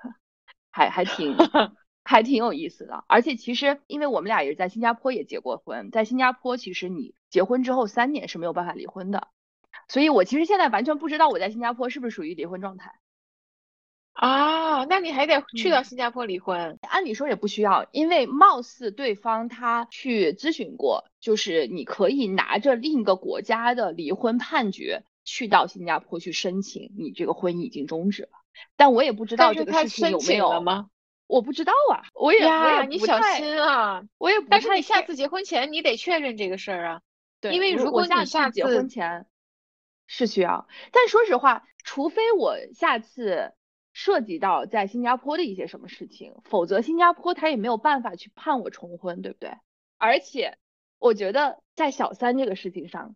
[0.71, 1.35] 还还挺
[2.03, 3.03] 还挺有意思的。
[3.07, 9.27] 而且其实因为我们俩也是在新加坡也结过婚，在新加坡其实你结婚之后三年是没有办法离婚的，
[9.87, 12.93] 所以我其实现在完全不知道我在新加坡是不是属于离婚状态。
[14.21, 16.77] 啊，那你还得去到新加坡离婚？
[16.83, 28.29] 按理说也不需要，因为貌似对方他去咨询过，就是你可以拿着另一个国家的离婚判决去到新加坡去申请，你这个婚姻已经终止了。
[28.75, 30.85] 但我也不知道这个事情有没有吗？
[31.25, 34.45] 我不知道啊，我也我也你小心啊，我也不。
[34.51, 37.01] 但是你下次结婚前你得确认这个事儿啊，
[37.39, 39.25] 对，因为如果你下次结婚前
[40.05, 43.53] 是需要，但说实话，除非我下次。
[43.93, 49.51] 涉及到在新加坡的一些什么事情，否则新加坡他也没有办法去判我重婚，对不对？
[49.97, 50.57] 而且
[50.97, 53.15] 我觉得在小三这个事情上，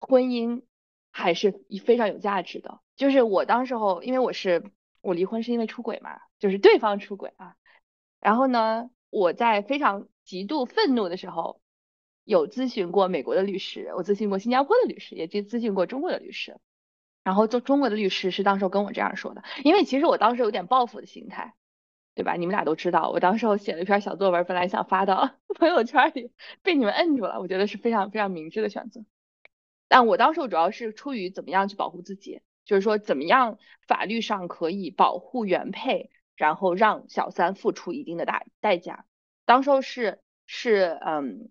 [0.00, 0.62] 婚姻
[1.10, 2.80] 还是非常有价值的。
[2.96, 7.56] 就是我当时候，因为我是我离婚是因为出轨嘛，就是对方出轨啊。
[8.20, 11.60] 然后呢，我在非常极度愤怒的时候，
[12.24, 16.58] 有咨询过美国的律师，我咨询过新加坡的律师，也咨咨询过中国的律师。
[17.24, 21.54] 然后，就中国的律师是当时跟我这样说的，因为其实我当时有点报复的心态，
[22.14, 22.34] 对吧？
[22.34, 27.38] 你们俩都知道，我当时候写了一篇小作文，本来想发到 朋友圈里，被你们摁住了。
[27.38, 29.04] 我觉得是非常非常明智的选择。
[29.88, 39.04] 但我当时主要是出于怎么样去保护自己，就是说怎么样法律上可以保护原配，然后让小三付出一定的代代价。
[39.44, 41.50] 当时候是是嗯，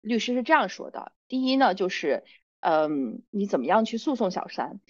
[0.00, 2.24] 律师是这样说的：第一呢，就是
[2.60, 4.80] 嗯，你怎么样去诉讼小三？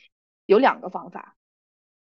[0.53, 1.35] 有两个方法，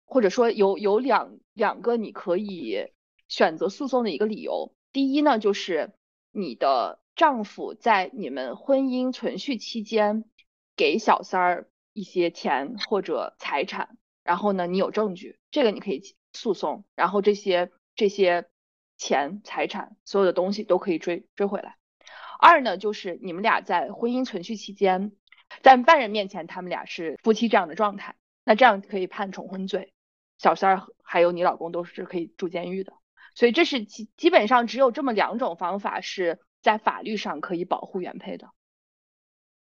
[0.04, 2.92] 或者说有有两两个你可以
[3.28, 4.74] 选择诉讼的一个理由。
[4.92, 5.92] 第一呢，就是
[6.32, 10.24] 你的丈夫在你们婚姻存续期间
[10.74, 18.48] 给小三儿一些钱或者财产，然后呢，你有证据，这个你可以诉讼，然后这些这些
[18.98, 21.76] 钱财产所有的东西都可以追追回来。
[22.40, 25.12] 二呢，就是你们俩在婚姻存续期间。
[25.62, 29.92] 在外人面前，他们俩是夫妻这样的状态，那这样可以判重婚罪，
[30.38, 32.92] 小三儿还有你老公都是可以住监狱的。
[33.34, 38.50] 所以这是基基本上只有这么两种方法是在法律上可以保护原配的。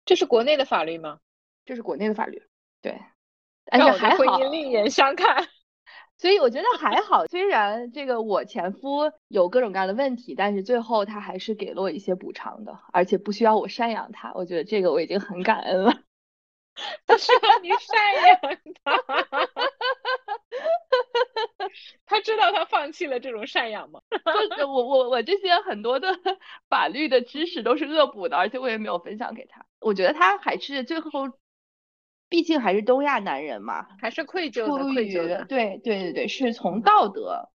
[0.05, 1.21] 这是国内的法律吗？
[1.65, 2.43] 这是国内的法律，
[2.83, 2.99] 对。
[3.67, 5.47] 让我的婚姻另眼相看。
[6.19, 14.33] 所以我觉得还好，虽然这个我前夫有各种各样的问题，但是最后他还是给了我一些补偿的，而且不需要我赡养他。
[14.35, 16.03] 我觉得这个我已经很感恩了。
[17.07, 18.39] 不需要你赡养
[18.85, 18.97] 他，
[22.07, 24.01] 他知道他放弃了这种赡养吗？
[24.57, 26.09] 就我我我这些很多的
[26.69, 29.65] 法律的知识都是恶补的，而且我也没有分享给他。
[29.81, 31.29] 我觉得他还是最后。
[32.29, 35.45] 毕竟还是东亚男人嘛，还是愧疚的，愧疚的。
[35.47, 37.51] 对对对对，是从道德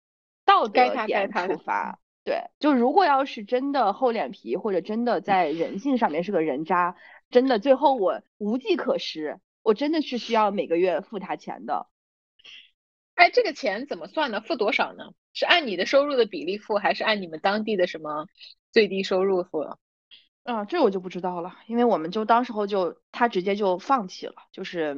[0.46, 2.00] 道德点出发。
[2.24, 6.96] 对，就如果要是真的厚脸皮，或者真的在人性上面是个人渣，
[7.34, 11.88] 真的最后我无计可施，我真的是需要每个月付他钱的。
[13.16, 14.40] 哎，这个钱怎么算呢？
[14.40, 15.14] 付多少呢？
[15.34, 18.28] 是按你的收入的比例付，还是按你们当地的什么
[18.72, 19.66] 最低收入付？
[20.44, 24.96] 啊，这我就不知道了，因为我们就当时候就他直接就放弃了，就是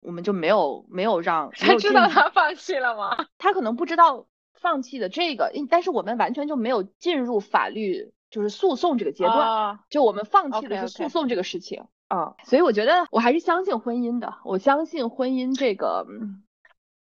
[0.00, 3.26] 我们就没有没有让他知道他放弃了吗？
[3.36, 16.06] 他可能不知道放弃的这个，但是我们完全就没有进入法律就是诉讼这个阶段，就我们放弃的是诉讼这个事情啊，所以我觉得我还是相信婚姻的，我相信婚姻这个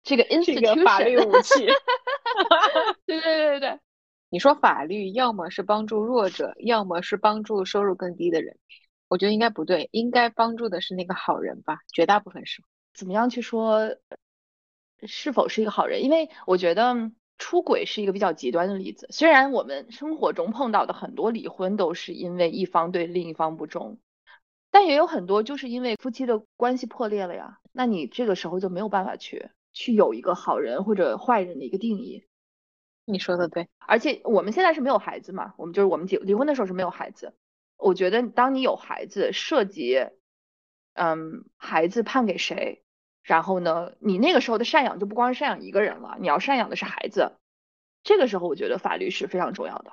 [0.02, 1.66] 这个 institution 法律武器，
[3.06, 3.80] 对对对对对。
[4.30, 8.58] 你说法律要么是帮助弱者，要么是帮助收入更低的人。
[9.08, 12.62] 我觉得应该不对，应该帮助的是那个好人吧，绝大部分是。
[12.92, 13.96] 怎么样去说
[15.06, 16.02] 是否是一个好人？
[16.02, 16.94] 因为我觉得
[17.38, 19.06] 出轨是一个比较极端的例子。
[19.10, 23.98] 虽然我们生活中碰到的很多离婚都是因为一方对另一方不忠，
[24.70, 27.60] 但也有很多就是因为夫妻的关系破裂了呀。
[27.72, 32.26] 那你这个时候就没有办法去去有一个好人或者坏人的一个定义。
[33.04, 37.32] 你说的对，而且我们现在是没有孩子嘛，我们就是我们结离婚的时候是没有孩子。
[37.78, 39.96] 我觉得当你有孩子，涉及，
[40.94, 42.82] 嗯，孩子判给谁，
[43.22, 47.32] 然后呢，你那个时候的赡养就不光是赡养一个人了，你要赡养的是孩子。
[48.02, 49.90] 这个时候我觉得法律是非常重要的。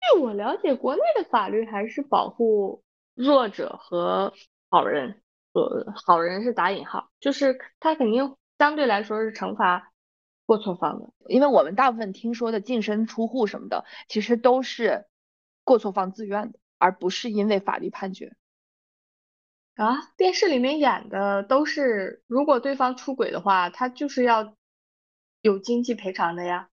[0.00, 2.82] 据我了解，国内的法律还是保护
[3.14, 4.32] 弱者和
[4.68, 5.22] 好人，
[5.52, 9.88] 呃，好人是打引号，就是他肯定相对来说是惩罚。
[10.44, 15.06] 过错方的，因为我们大部分听说的净身出户什么的，其实都是
[15.62, 18.34] 过错方自愿的，而不是因为法律判决。
[19.74, 24.54] 啊，电视里面演的都是，如果对方出轨的话，他就是要
[25.40, 26.68] 有经济赔偿的呀。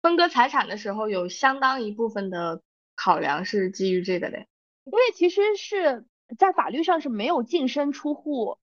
[0.00, 2.62] 分割财产的时候，有相当一部分的
[2.96, 4.38] 考量是基于这个的，
[4.84, 6.04] 因为其实是
[6.38, 8.58] 在法律上是没有净身出户。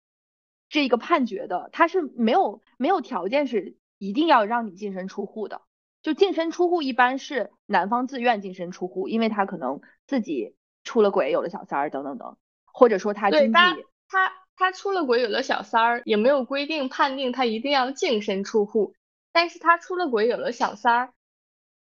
[0.68, 5.62] 这个判决的，他是没有没有条件是一定要让你净身出户的，
[6.02, 12.36] 就净身出户一般是男方自愿净身出户，因为他可能自己出了轨，有了小三儿等等等，
[12.78, 13.58] 或者说他经济
[14.06, 18.94] 他他出了轨有了小三儿，也没有规定判定他一定要净身出户，
[19.32, 21.12] 但是他出了轨有了小三儿，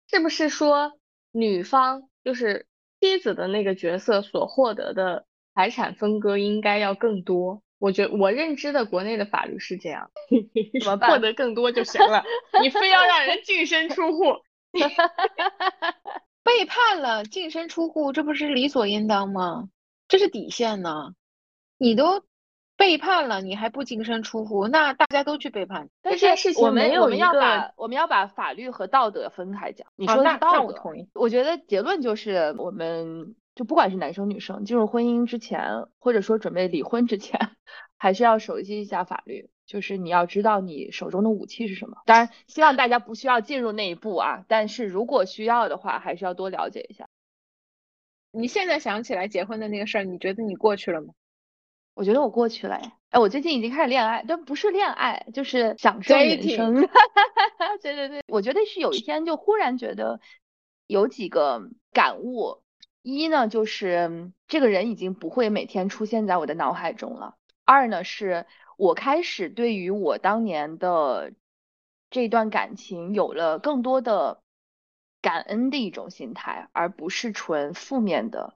[0.09, 0.91] 是不是说
[1.31, 2.67] 女方就是
[2.99, 5.25] 妻子的那个角色所获得的
[5.55, 7.61] 财产分割应该要更多？
[7.79, 10.11] 我觉我认知的国内的法律是这样，
[10.83, 11.09] 怎么办？
[11.09, 12.21] 获得更多就行了，
[12.61, 14.43] 你非要让人净身出户，
[16.43, 19.69] 背叛了净身出户，这不是理所应当吗？
[20.11, 21.15] 这是底线呢。
[21.77, 22.21] 你都
[22.75, 25.89] 背叛了，你还不净身出户，那大家都去背叛。
[26.01, 26.27] 但是
[26.59, 29.87] 我们我们要把我们要把法律和道德分开讲。
[29.95, 30.83] 你说的道德，
[31.13, 33.35] 我觉得结论就是我们。
[33.53, 37.37] 就不管是男生女生，进入婚姻之前，或者说准备离婚之前，
[37.99, 39.49] 还是要熟悉一下法律。
[39.65, 41.97] 就是你要知道你手中的武器是什么。
[42.05, 44.45] 当然，希望大家不需要进入那一步啊。
[44.47, 47.09] 但是如果需要的话，还是要多了解一下。
[48.31, 51.13] 你现在想起来结婚的那个事儿，你觉得你过去了吗？
[51.93, 52.75] 我觉得我过去了。
[52.75, 56.75] 哎，哎，我最近已经开始恋爱，但不是恋爱，就是享受人生。
[57.83, 60.19] 对对对，我觉得是有一天就忽然觉得
[60.87, 62.61] 有几个感悟。
[63.03, 67.35] 一呢，就是这个人已经不会每天出现在我的脑海中了。
[67.65, 68.45] 二呢，是
[68.77, 71.33] 我开始对于我当年的
[72.09, 74.41] 这段感情有了更多的
[75.21, 78.55] 感恩的一种心态，而不是纯负面的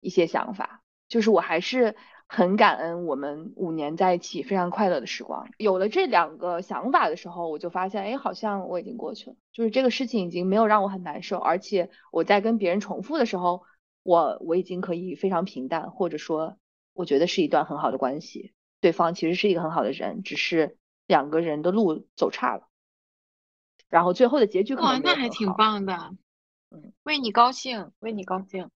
[0.00, 0.82] 一些想法。
[1.08, 1.96] 就是我还是
[2.26, 5.48] 很感恩我们五年在一起非常快乐的时光。
[5.58, 13.62] 有了这两个想法的时候，我就发现，哎，好像我已经过去了，就是这个事情已经没有让我很难受，而且我在跟别人重复的时候。
[14.04, 16.56] 我我已经可以非常平淡，或者说
[16.92, 22.66] 我觉得是一段很好的关系，对方其实是一个很好的人，只是两个人的路走差了，
[23.92, 26.16] 然后最后的结局可能那还挺棒的，
[26.70, 28.70] 嗯，为你高兴，为你高兴，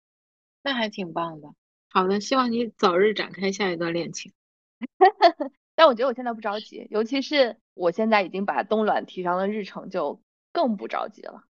[0.63, 1.49] 那还挺棒的。
[1.89, 4.35] 好的，希望你早日展开下一段恋情。
[5.75, 10.21] 但我觉得我现在不着急，尤其是我现在已经把冻卵提上了日程，就
[10.53, 11.45] 更不着急了。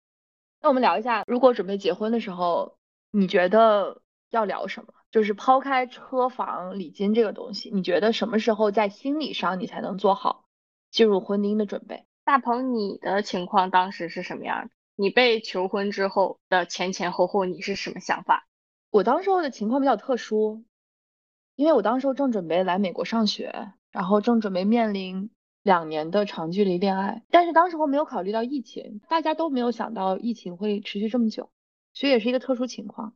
[0.61, 2.77] 那我们聊一下，如果准备结婚的时候。
[3.17, 4.93] 你觉得要聊什么？
[5.09, 10.43] 就是抛开车房礼金这个东西，你觉得什么时候在心理上你才能做好
[10.91, 12.05] 进入婚姻的准备？
[12.25, 14.71] 大鹏，你的情况当时是什么样的？
[14.95, 18.47] 你被求婚之后的前前后后，你是什么想法？
[18.89, 20.65] 我当时候的情况比较特殊，
[21.55, 25.29] 因为我当时候正准备来美国上学，然后正准备面临
[25.61, 31.51] 两年的长距离恋爱，但是当时候没有考虑到疫情，大家都没有想到疫情会持续这么久。
[31.93, 33.15] 所以也是一个特殊情况，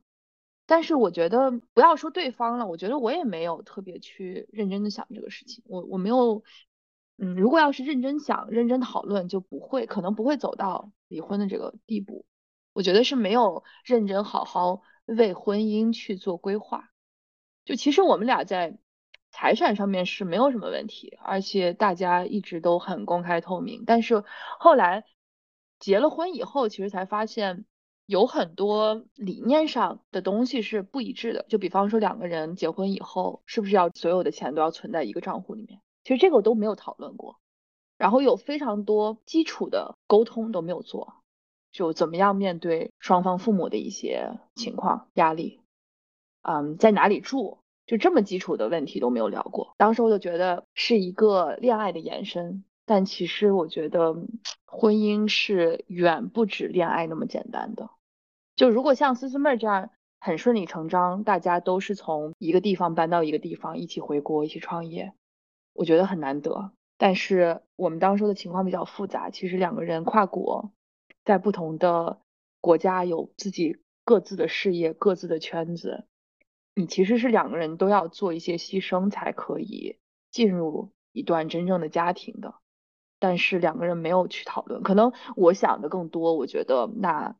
[0.66, 6.42] 但是我觉得不要说对方了，我觉得我也没有特别去认真的想这个事情，我我没有，
[7.20, 12.24] 嗯，如果要是认真想、认真讨论，就不会，可能不会走到离婚的这个地步。
[12.72, 16.90] 我觉得是没有认真好好为婚姻去做规划。
[17.64, 18.78] 就其实我们俩在
[19.30, 23.84] 财产上面是没有什么问题，而且大家一直都很公开透明。
[23.86, 24.24] 但是
[24.58, 25.04] 后来
[25.78, 27.66] 结了婚以后，其实才发现。
[28.06, 35.80] 有很多理念上的东西是不一致的，就比方说两个人结婚以后，是不是要所有的钱都要存在一个账户里面？
[36.04, 37.36] 其实这个我都没有讨论过，
[37.98, 41.14] 然后有非常多基础的沟通都没有做，
[41.72, 45.60] 就怎么样面对双方父母的一些情况压力，
[46.42, 49.74] 嗯，在哪里住，就这么基础的问题都没有聊过。
[49.76, 54.14] 当时我就觉得是一个恋爱的延伸，但其实我觉得
[54.64, 57.90] 婚姻是远不止恋爱那么简单的。
[58.56, 65.12] 就如果像思思妹这样很顺理成章，大家都是从一个地方搬到一个地方，一起回国，一起创业，
[65.80, 66.72] 我觉得很难得。
[66.98, 70.72] 但是我们当时的情况比较复杂，其实两个人跨国，
[71.24, 72.20] 在不同的
[72.60, 76.04] 国家有自己各自的事业、各自的圈子，
[76.74, 79.96] 你其实是两个人都要做一些牺牲才可以
[80.30, 82.56] 进入一段真正的家庭的。
[83.18, 87.36] 但是两个人没有去讨论，可能我想的更多，我觉得那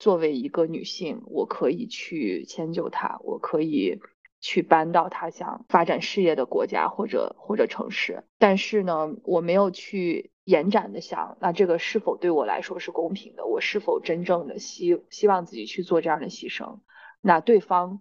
[0.00, 4.00] 作为一个女性，我可以去迁就他，我可以。
[4.46, 13.44] 去搬到他想发展事业的国家或者或者城市，但是呢，我没有去延展的想，那这个是否对我来说是公平的？
[13.44, 16.78] 我是否真正的希希望自己去做这样的牺牲？
[17.20, 18.00] 那对方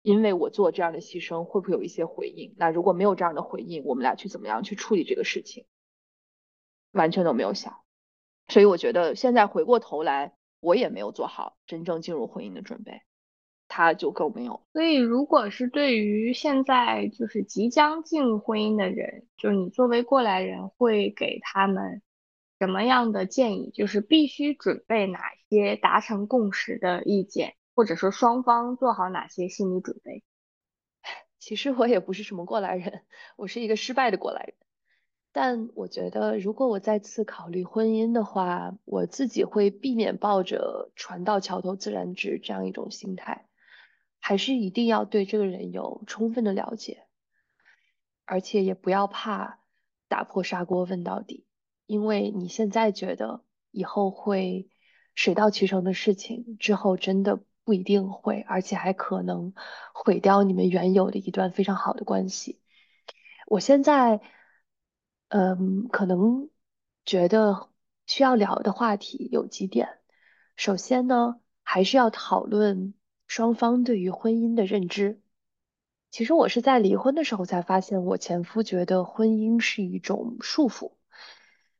[0.00, 2.54] 因为我做这样的牺牲，会不会有一些回应？
[2.56, 5.66] 那如果没有这样的回应，我们俩去怎么样去处理这个事情？
[6.92, 7.80] 完全都没有想，
[8.48, 13.02] 所以我觉得现在回过头来，我也没有做好真正进入婚姻的准备。
[13.68, 14.60] 他就更没有。
[14.72, 22.02] 所以，如果是对于现在就是即将进入婚姻的人，就是你作为过来人，会给他们
[22.58, 23.70] 什么样的建议？
[23.74, 30.22] 就是必须准备哪些达成共识的意见，或者说双方做好哪些心理准备？
[31.38, 33.02] 其实我也不是什么过来人，
[33.36, 34.54] 我是一个失败的过来人。
[35.32, 43.45] 但我觉得，如果我再次考虑婚姻的话，我自己会避免抱着“船到桥头自然直”这样一种心态。
[44.28, 47.06] 还是一定要对这个人有充分的了解，
[48.24, 49.60] 而且也不要怕
[50.08, 51.46] 打破砂锅问到底，
[51.86, 54.68] 因为你现在觉得以后会
[55.14, 59.54] 水到渠成的事情，之后真的不一定会，而且还可能
[59.94, 62.60] 毁掉你们原有的一段非常好的关系。
[63.46, 64.20] 我现在，
[65.28, 66.50] 嗯，可能
[67.04, 67.68] 觉得
[68.08, 70.00] 需要聊的话题有几点，
[70.56, 72.92] 首先呢，还是要讨论。
[73.26, 75.20] 双方对于婚姻的认知，
[76.10, 80.92] 其实我是在离婚的时候才发现，我前夫觉得婚姻是一种束缚。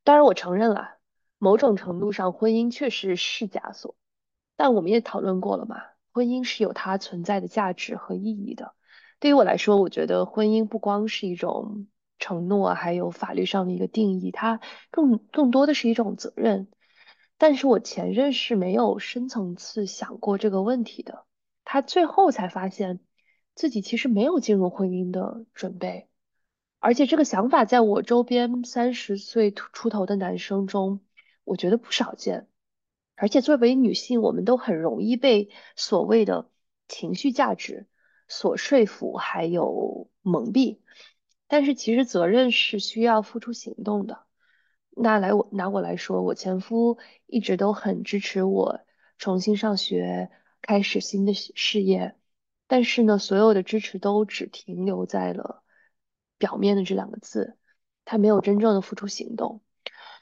[0.04, 0.98] 当然，我承认了，
[1.38, 3.96] 某种程度上，婚姻确实是枷锁。
[4.56, 5.82] 但我们也讨论过了嘛，
[6.12, 8.74] 婚姻是有它存在的价值和意义的。
[9.18, 11.86] 对于我来说，我觉得婚姻不光是一种
[12.18, 16.68] 承诺，还有法律上的一个定义，它更更多的是一种责任。
[17.38, 21.24] 但是我前任是没有深层次想过这个问题的。
[21.66, 23.00] 他最后才发现
[23.54, 26.08] 自己其实没有进入婚姻的准备，
[26.78, 31.00] 而且这个想法在我周边三十岁出头的男生中，
[31.42, 32.46] 我觉得不少见。
[33.16, 36.48] 而且作为女性，我们都很容易被所谓的
[36.86, 37.88] 情绪价值
[38.28, 40.78] 所说服，还有蒙蔽。
[41.48, 44.20] 但是其实责任是需要付出行动的。
[44.90, 48.80] 那来我拿我来说，我前夫一直都很支持我
[49.18, 50.30] 重新上学。
[50.66, 52.16] 开始新的事业，
[52.66, 55.62] 但是呢，所有的支持都只停留在了
[56.38, 57.56] 表面的这两个字，
[58.04, 59.62] 他没有真正的付出行动。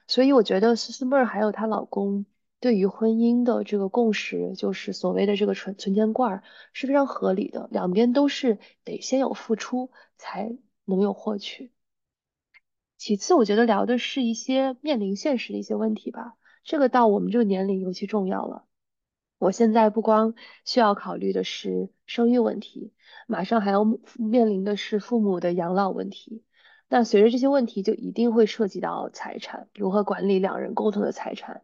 [0.06, 2.26] 所以我觉得思思妹儿还有她老公
[2.60, 6.42] 对于婚姻的这个共识，就是所谓的这个存存钱罐
[6.74, 11.72] 是非常合理的，两边都是得先有付出才能有获取。
[12.98, 18.66] 其次，我觉得聊的是一些面临现实的一些问题吧，这个到我们这个年龄尤其重要了。
[19.44, 20.34] 我现在不光
[20.64, 22.94] 需要考虑的是生育问题，
[23.26, 23.84] 马上还要
[24.16, 26.42] 面临的是父母的养老问题。
[26.88, 31.60] 那随着这些问题，就一定会涉及到财产，如何管理两人共同的财产，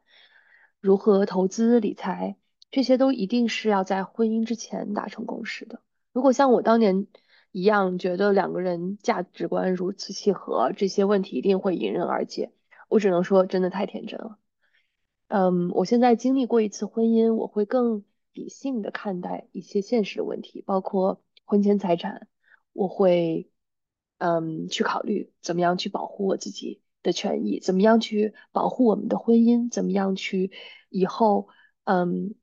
[0.78, 2.37] 如何投资理财，
[2.70, 5.81] 这些都一定是要在婚姻之前达成共识的。
[6.12, 7.07] 如果像我当年
[7.51, 12.53] 一样，觉得两个人价值观如此契合，这些问题一定会迎刃而解，
[12.91, 14.37] 我只能说，真的太天真了。
[15.31, 22.26] 嗯，我现在经历过一次婚姻，我会更理性的看待一些现实的问题，包括婚前财产，
[22.72, 23.49] 我会
[24.18, 30.51] 嗯去考虑怎么样去保护我自己的权益，怎么样去保护我们的婚姻，怎么样去
[30.89, 31.47] 以后
[31.85, 32.35] 嗯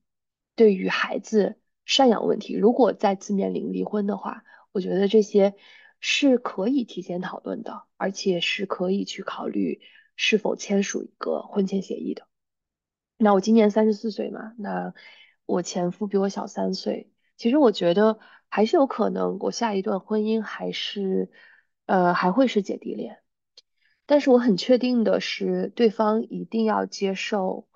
[0.56, 5.56] 对于孩子赡养问题，如果再次面临离婚的话，我觉得这些
[6.00, 9.82] 是可以提前讨论的，而且是可以去考虑
[10.16, 12.26] 是否签署一个婚前协议的。
[13.18, 14.94] 那我今年三十四岁嘛，那
[15.46, 21.32] 我前夫比我小三岁，其实我觉得还是有可能，我下一段婚姻还是，
[21.86, 23.20] 呃，还会是姐弟恋。
[24.06, 27.68] 但是我很确定的是，对方一定要接受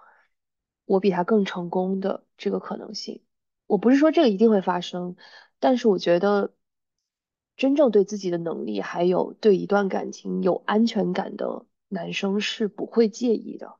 [0.85, 3.23] 我比他更成功的这个可能性。
[3.67, 5.15] 我不是说这个一定会发生，
[5.59, 6.53] 但是我觉得，
[7.57, 13.75] 真正对自己的能力还有对一段感情有安全感的男生是不会介意的，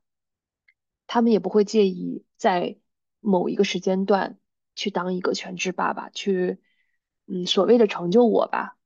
[1.14, 2.78] 他们也不会介意在
[3.20, 4.40] 某一个时间段
[4.76, 6.62] 去当一个全职爸爸，去
[7.26, 8.78] 嗯所谓的成就我吧。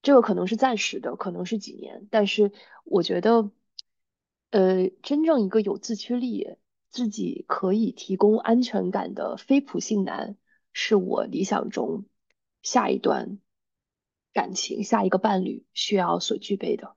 [0.00, 2.52] 这个可能是暂时的，可能是几年，但是
[2.84, 3.50] 我觉得，
[4.50, 6.56] 呃，真正一个有自驱力、
[6.88, 10.38] 自己可以提供安全感的非普信男，
[10.72, 12.06] 是我理想中。
[12.62, 13.38] 下一段
[14.32, 16.96] 感情，下一个伴侣需要所具备的，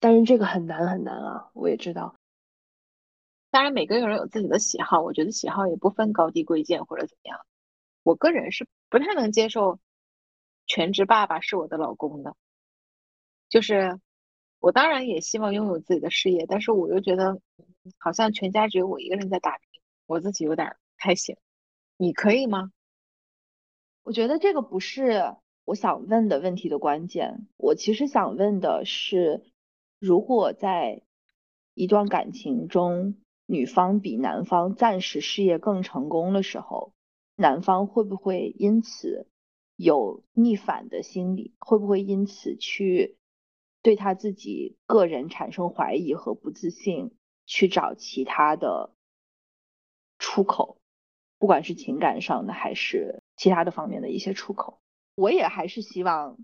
[0.00, 1.50] 但是这个很难很难啊！
[1.52, 2.16] 我也知道。
[3.52, 7.38] 当然，每个人有自己的喜好，我觉得喜好也不分高低贵贱或者怎么样。
[8.02, 9.78] 我个人是不太能接受
[10.66, 12.34] 全职爸爸是我的老公的，
[13.50, 14.00] 就是
[14.58, 17.42] 我当然也希望拥有自己的事业，但是我又觉得
[17.98, 21.36] 好像全家只有我一个人在打拼，我自己有点不太行。
[21.98, 22.72] 你可以吗？
[24.02, 25.36] 我觉得这个不是
[25.66, 27.46] 我想问的问题的关键。
[27.58, 29.42] 我其实想问的是，
[29.98, 31.02] 如果在
[31.74, 36.92] 一段感情中，女方比男方暂时事业更成功的时候，
[37.36, 39.26] 男方会不会因此
[39.76, 41.54] 有逆反的心理？
[41.58, 43.16] 会不会因此去
[43.82, 47.12] 对他自己个人产生怀疑和不自信，
[47.46, 48.94] 去找其他的
[50.18, 50.78] 出口？
[51.38, 54.80] 不管是情感上的还是其他的方面的一些出口，
[55.16, 56.38] 我也还是希望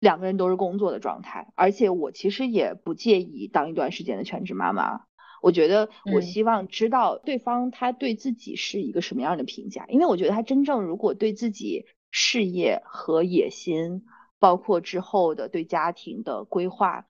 [0.00, 5.05] 两个人都是工作的状态，而且我其实也不介意当一段时间的全职妈妈。
[5.42, 14.04] 我觉得我希望知道对方他对自己是一个什么样的评价，因为我觉得他真正如果对自己事业和野心，
[14.38, 17.06] 包括之后的对家庭的规划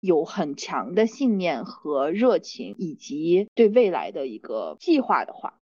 [0.00, 5.58] 有很强的信念和热情，以及对未来的一个计划的话。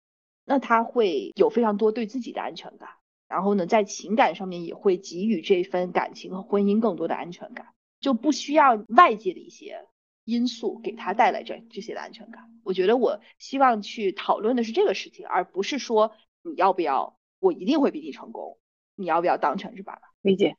[0.44, 2.88] 那他会有非常多对自己的安全感，
[3.28, 7.68] 然后呢，在情感上面也会给予这份感情和婚姻更多的安全感，
[8.00, 9.86] 就不需要外界的一些
[10.24, 12.50] 因素给他带来这这些的安全感。
[12.64, 18.58] 我觉得我希望去讨论的是这个事情，而不是说你要不要，我一定会比你成功，
[18.94, 20.02] 你要不要当全职爸爸？
[20.20, 20.56] 理解。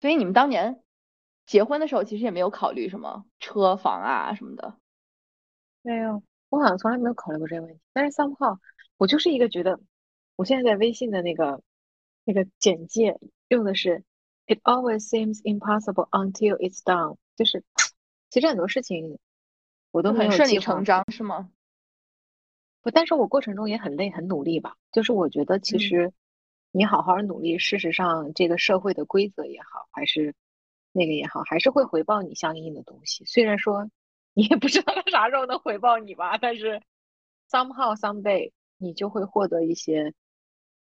[0.00, 0.82] 所以你们当年
[1.46, 4.78] 结婚的时候，其实也没有考虑什么车房啊什么的。
[5.82, 7.80] 没有，我好像从来没有考虑过这个问题。
[7.92, 8.58] 但是 somehow，。
[8.96, 9.80] 我就是一个觉得，
[10.36, 11.60] 我现在在微信的那个
[12.24, 13.18] 那个简介
[13.48, 14.04] 用的是
[14.46, 17.64] "It always seems impossible until it's done"，就是
[18.34, 19.20] 其实很多事情
[19.92, 21.52] 我都很顺理成章，是吗？
[22.82, 24.76] 不，但是我过程中也很累，很努力吧。
[24.90, 26.12] 就是我觉得其实
[26.72, 30.34] 你好好努力，事实上这个社会的规则也好，还是
[30.90, 33.24] 那个也好，还是会回报你相应的东西。
[33.24, 33.88] 虽然说
[34.34, 36.82] 你也不知道他啥时候能回报你吧，但是
[37.48, 38.50] somehow someday。
[38.78, 40.12] 你就会获得一些，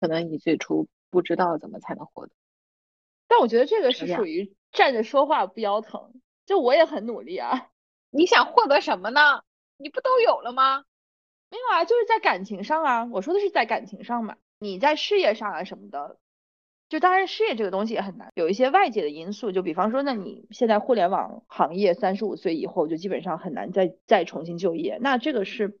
[0.00, 2.32] 可能你最初不知道怎么才能获得。
[3.28, 6.14] 但我觉得这个是属于站着说话不腰疼，
[6.46, 7.70] 就我也很努力啊。
[8.10, 9.42] 你想获得什么呢？
[9.76, 10.84] 你不都有了吗？
[11.50, 13.04] 没有啊，就是在感情上啊。
[13.12, 14.36] 我说的是在感情上嘛。
[14.58, 16.18] 你在事业上啊什么的，
[16.88, 19.52] 就当然事业这个东西也很难，有一些外界的因素。
[19.52, 25.78] 就比方说，那你现在互联网行业三十五岁以后就基本上很难再再重新就业，那这个是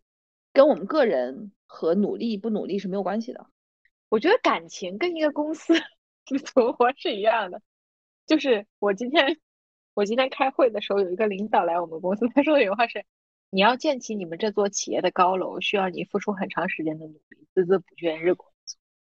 [0.52, 1.52] 跟我们个人。
[1.66, 3.48] 和努力不努力是没有关系的。
[4.08, 5.74] 我觉得感情跟一个公司
[6.26, 7.60] 的存活是一样的。
[8.26, 9.40] 就是我今天
[9.94, 13.04] 我今天开会的时候，有一个领导来我们公司，他说的有话是：
[13.50, 18.48] 你要建起你们这座企业的高楼，需要你付出很长时间的努力，孜孜不倦，日滚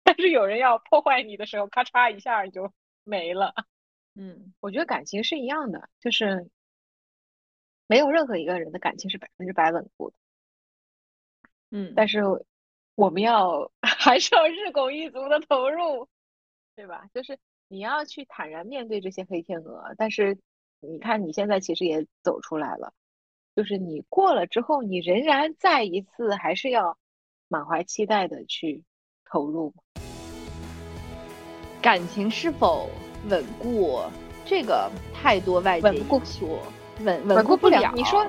[0.03, 2.71] 但是有人要破坏你的时候，咔嚓一下就
[3.03, 3.53] 没了。
[4.15, 6.49] 嗯，我觉得感情是一样的，就是
[7.87, 10.15] 没有任何一个人的感情是百分之百稳固的。
[11.71, 12.21] 嗯，但是。
[12.95, 16.07] 我们要 还是要日拱一卒的投入，
[16.75, 17.09] 对吧？
[17.11, 20.37] 就是你要去坦然面对这些黑天鹅，但是
[20.85, 22.91] 你看你现在其实也走出来了，
[23.55, 26.97] 就是你过了之后，你仍然再一次还是要
[27.47, 28.83] 满怀期待的去
[29.23, 29.73] 投入。
[31.81, 32.89] 感情是否
[33.29, 34.01] 稳固？
[34.45, 36.59] 这个太多外界因素
[36.99, 37.93] 稳稳固不了。
[37.95, 38.27] 你说。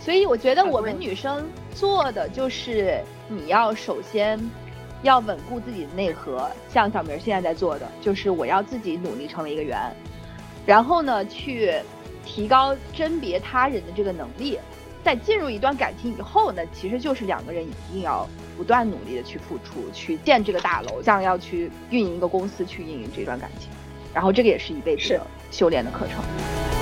[0.00, 4.36] 所以我觉得我们女生做的就是，你要首先
[5.02, 9.78] 要稳固自己的内核，像小明现在在做的，就是我要自己努力成为一个圆，
[10.64, 11.72] 然后呢，去
[12.24, 14.58] 提高甄别他人的这个能力，
[15.02, 23.68] 在进入一段感情以后呢，其实就是两个人一定要不断努力的去付出，去建这个大楼，像要去运营一个公司去运营这段感情，
[24.14, 26.81] 然后这个也是一辈子的修炼的课程。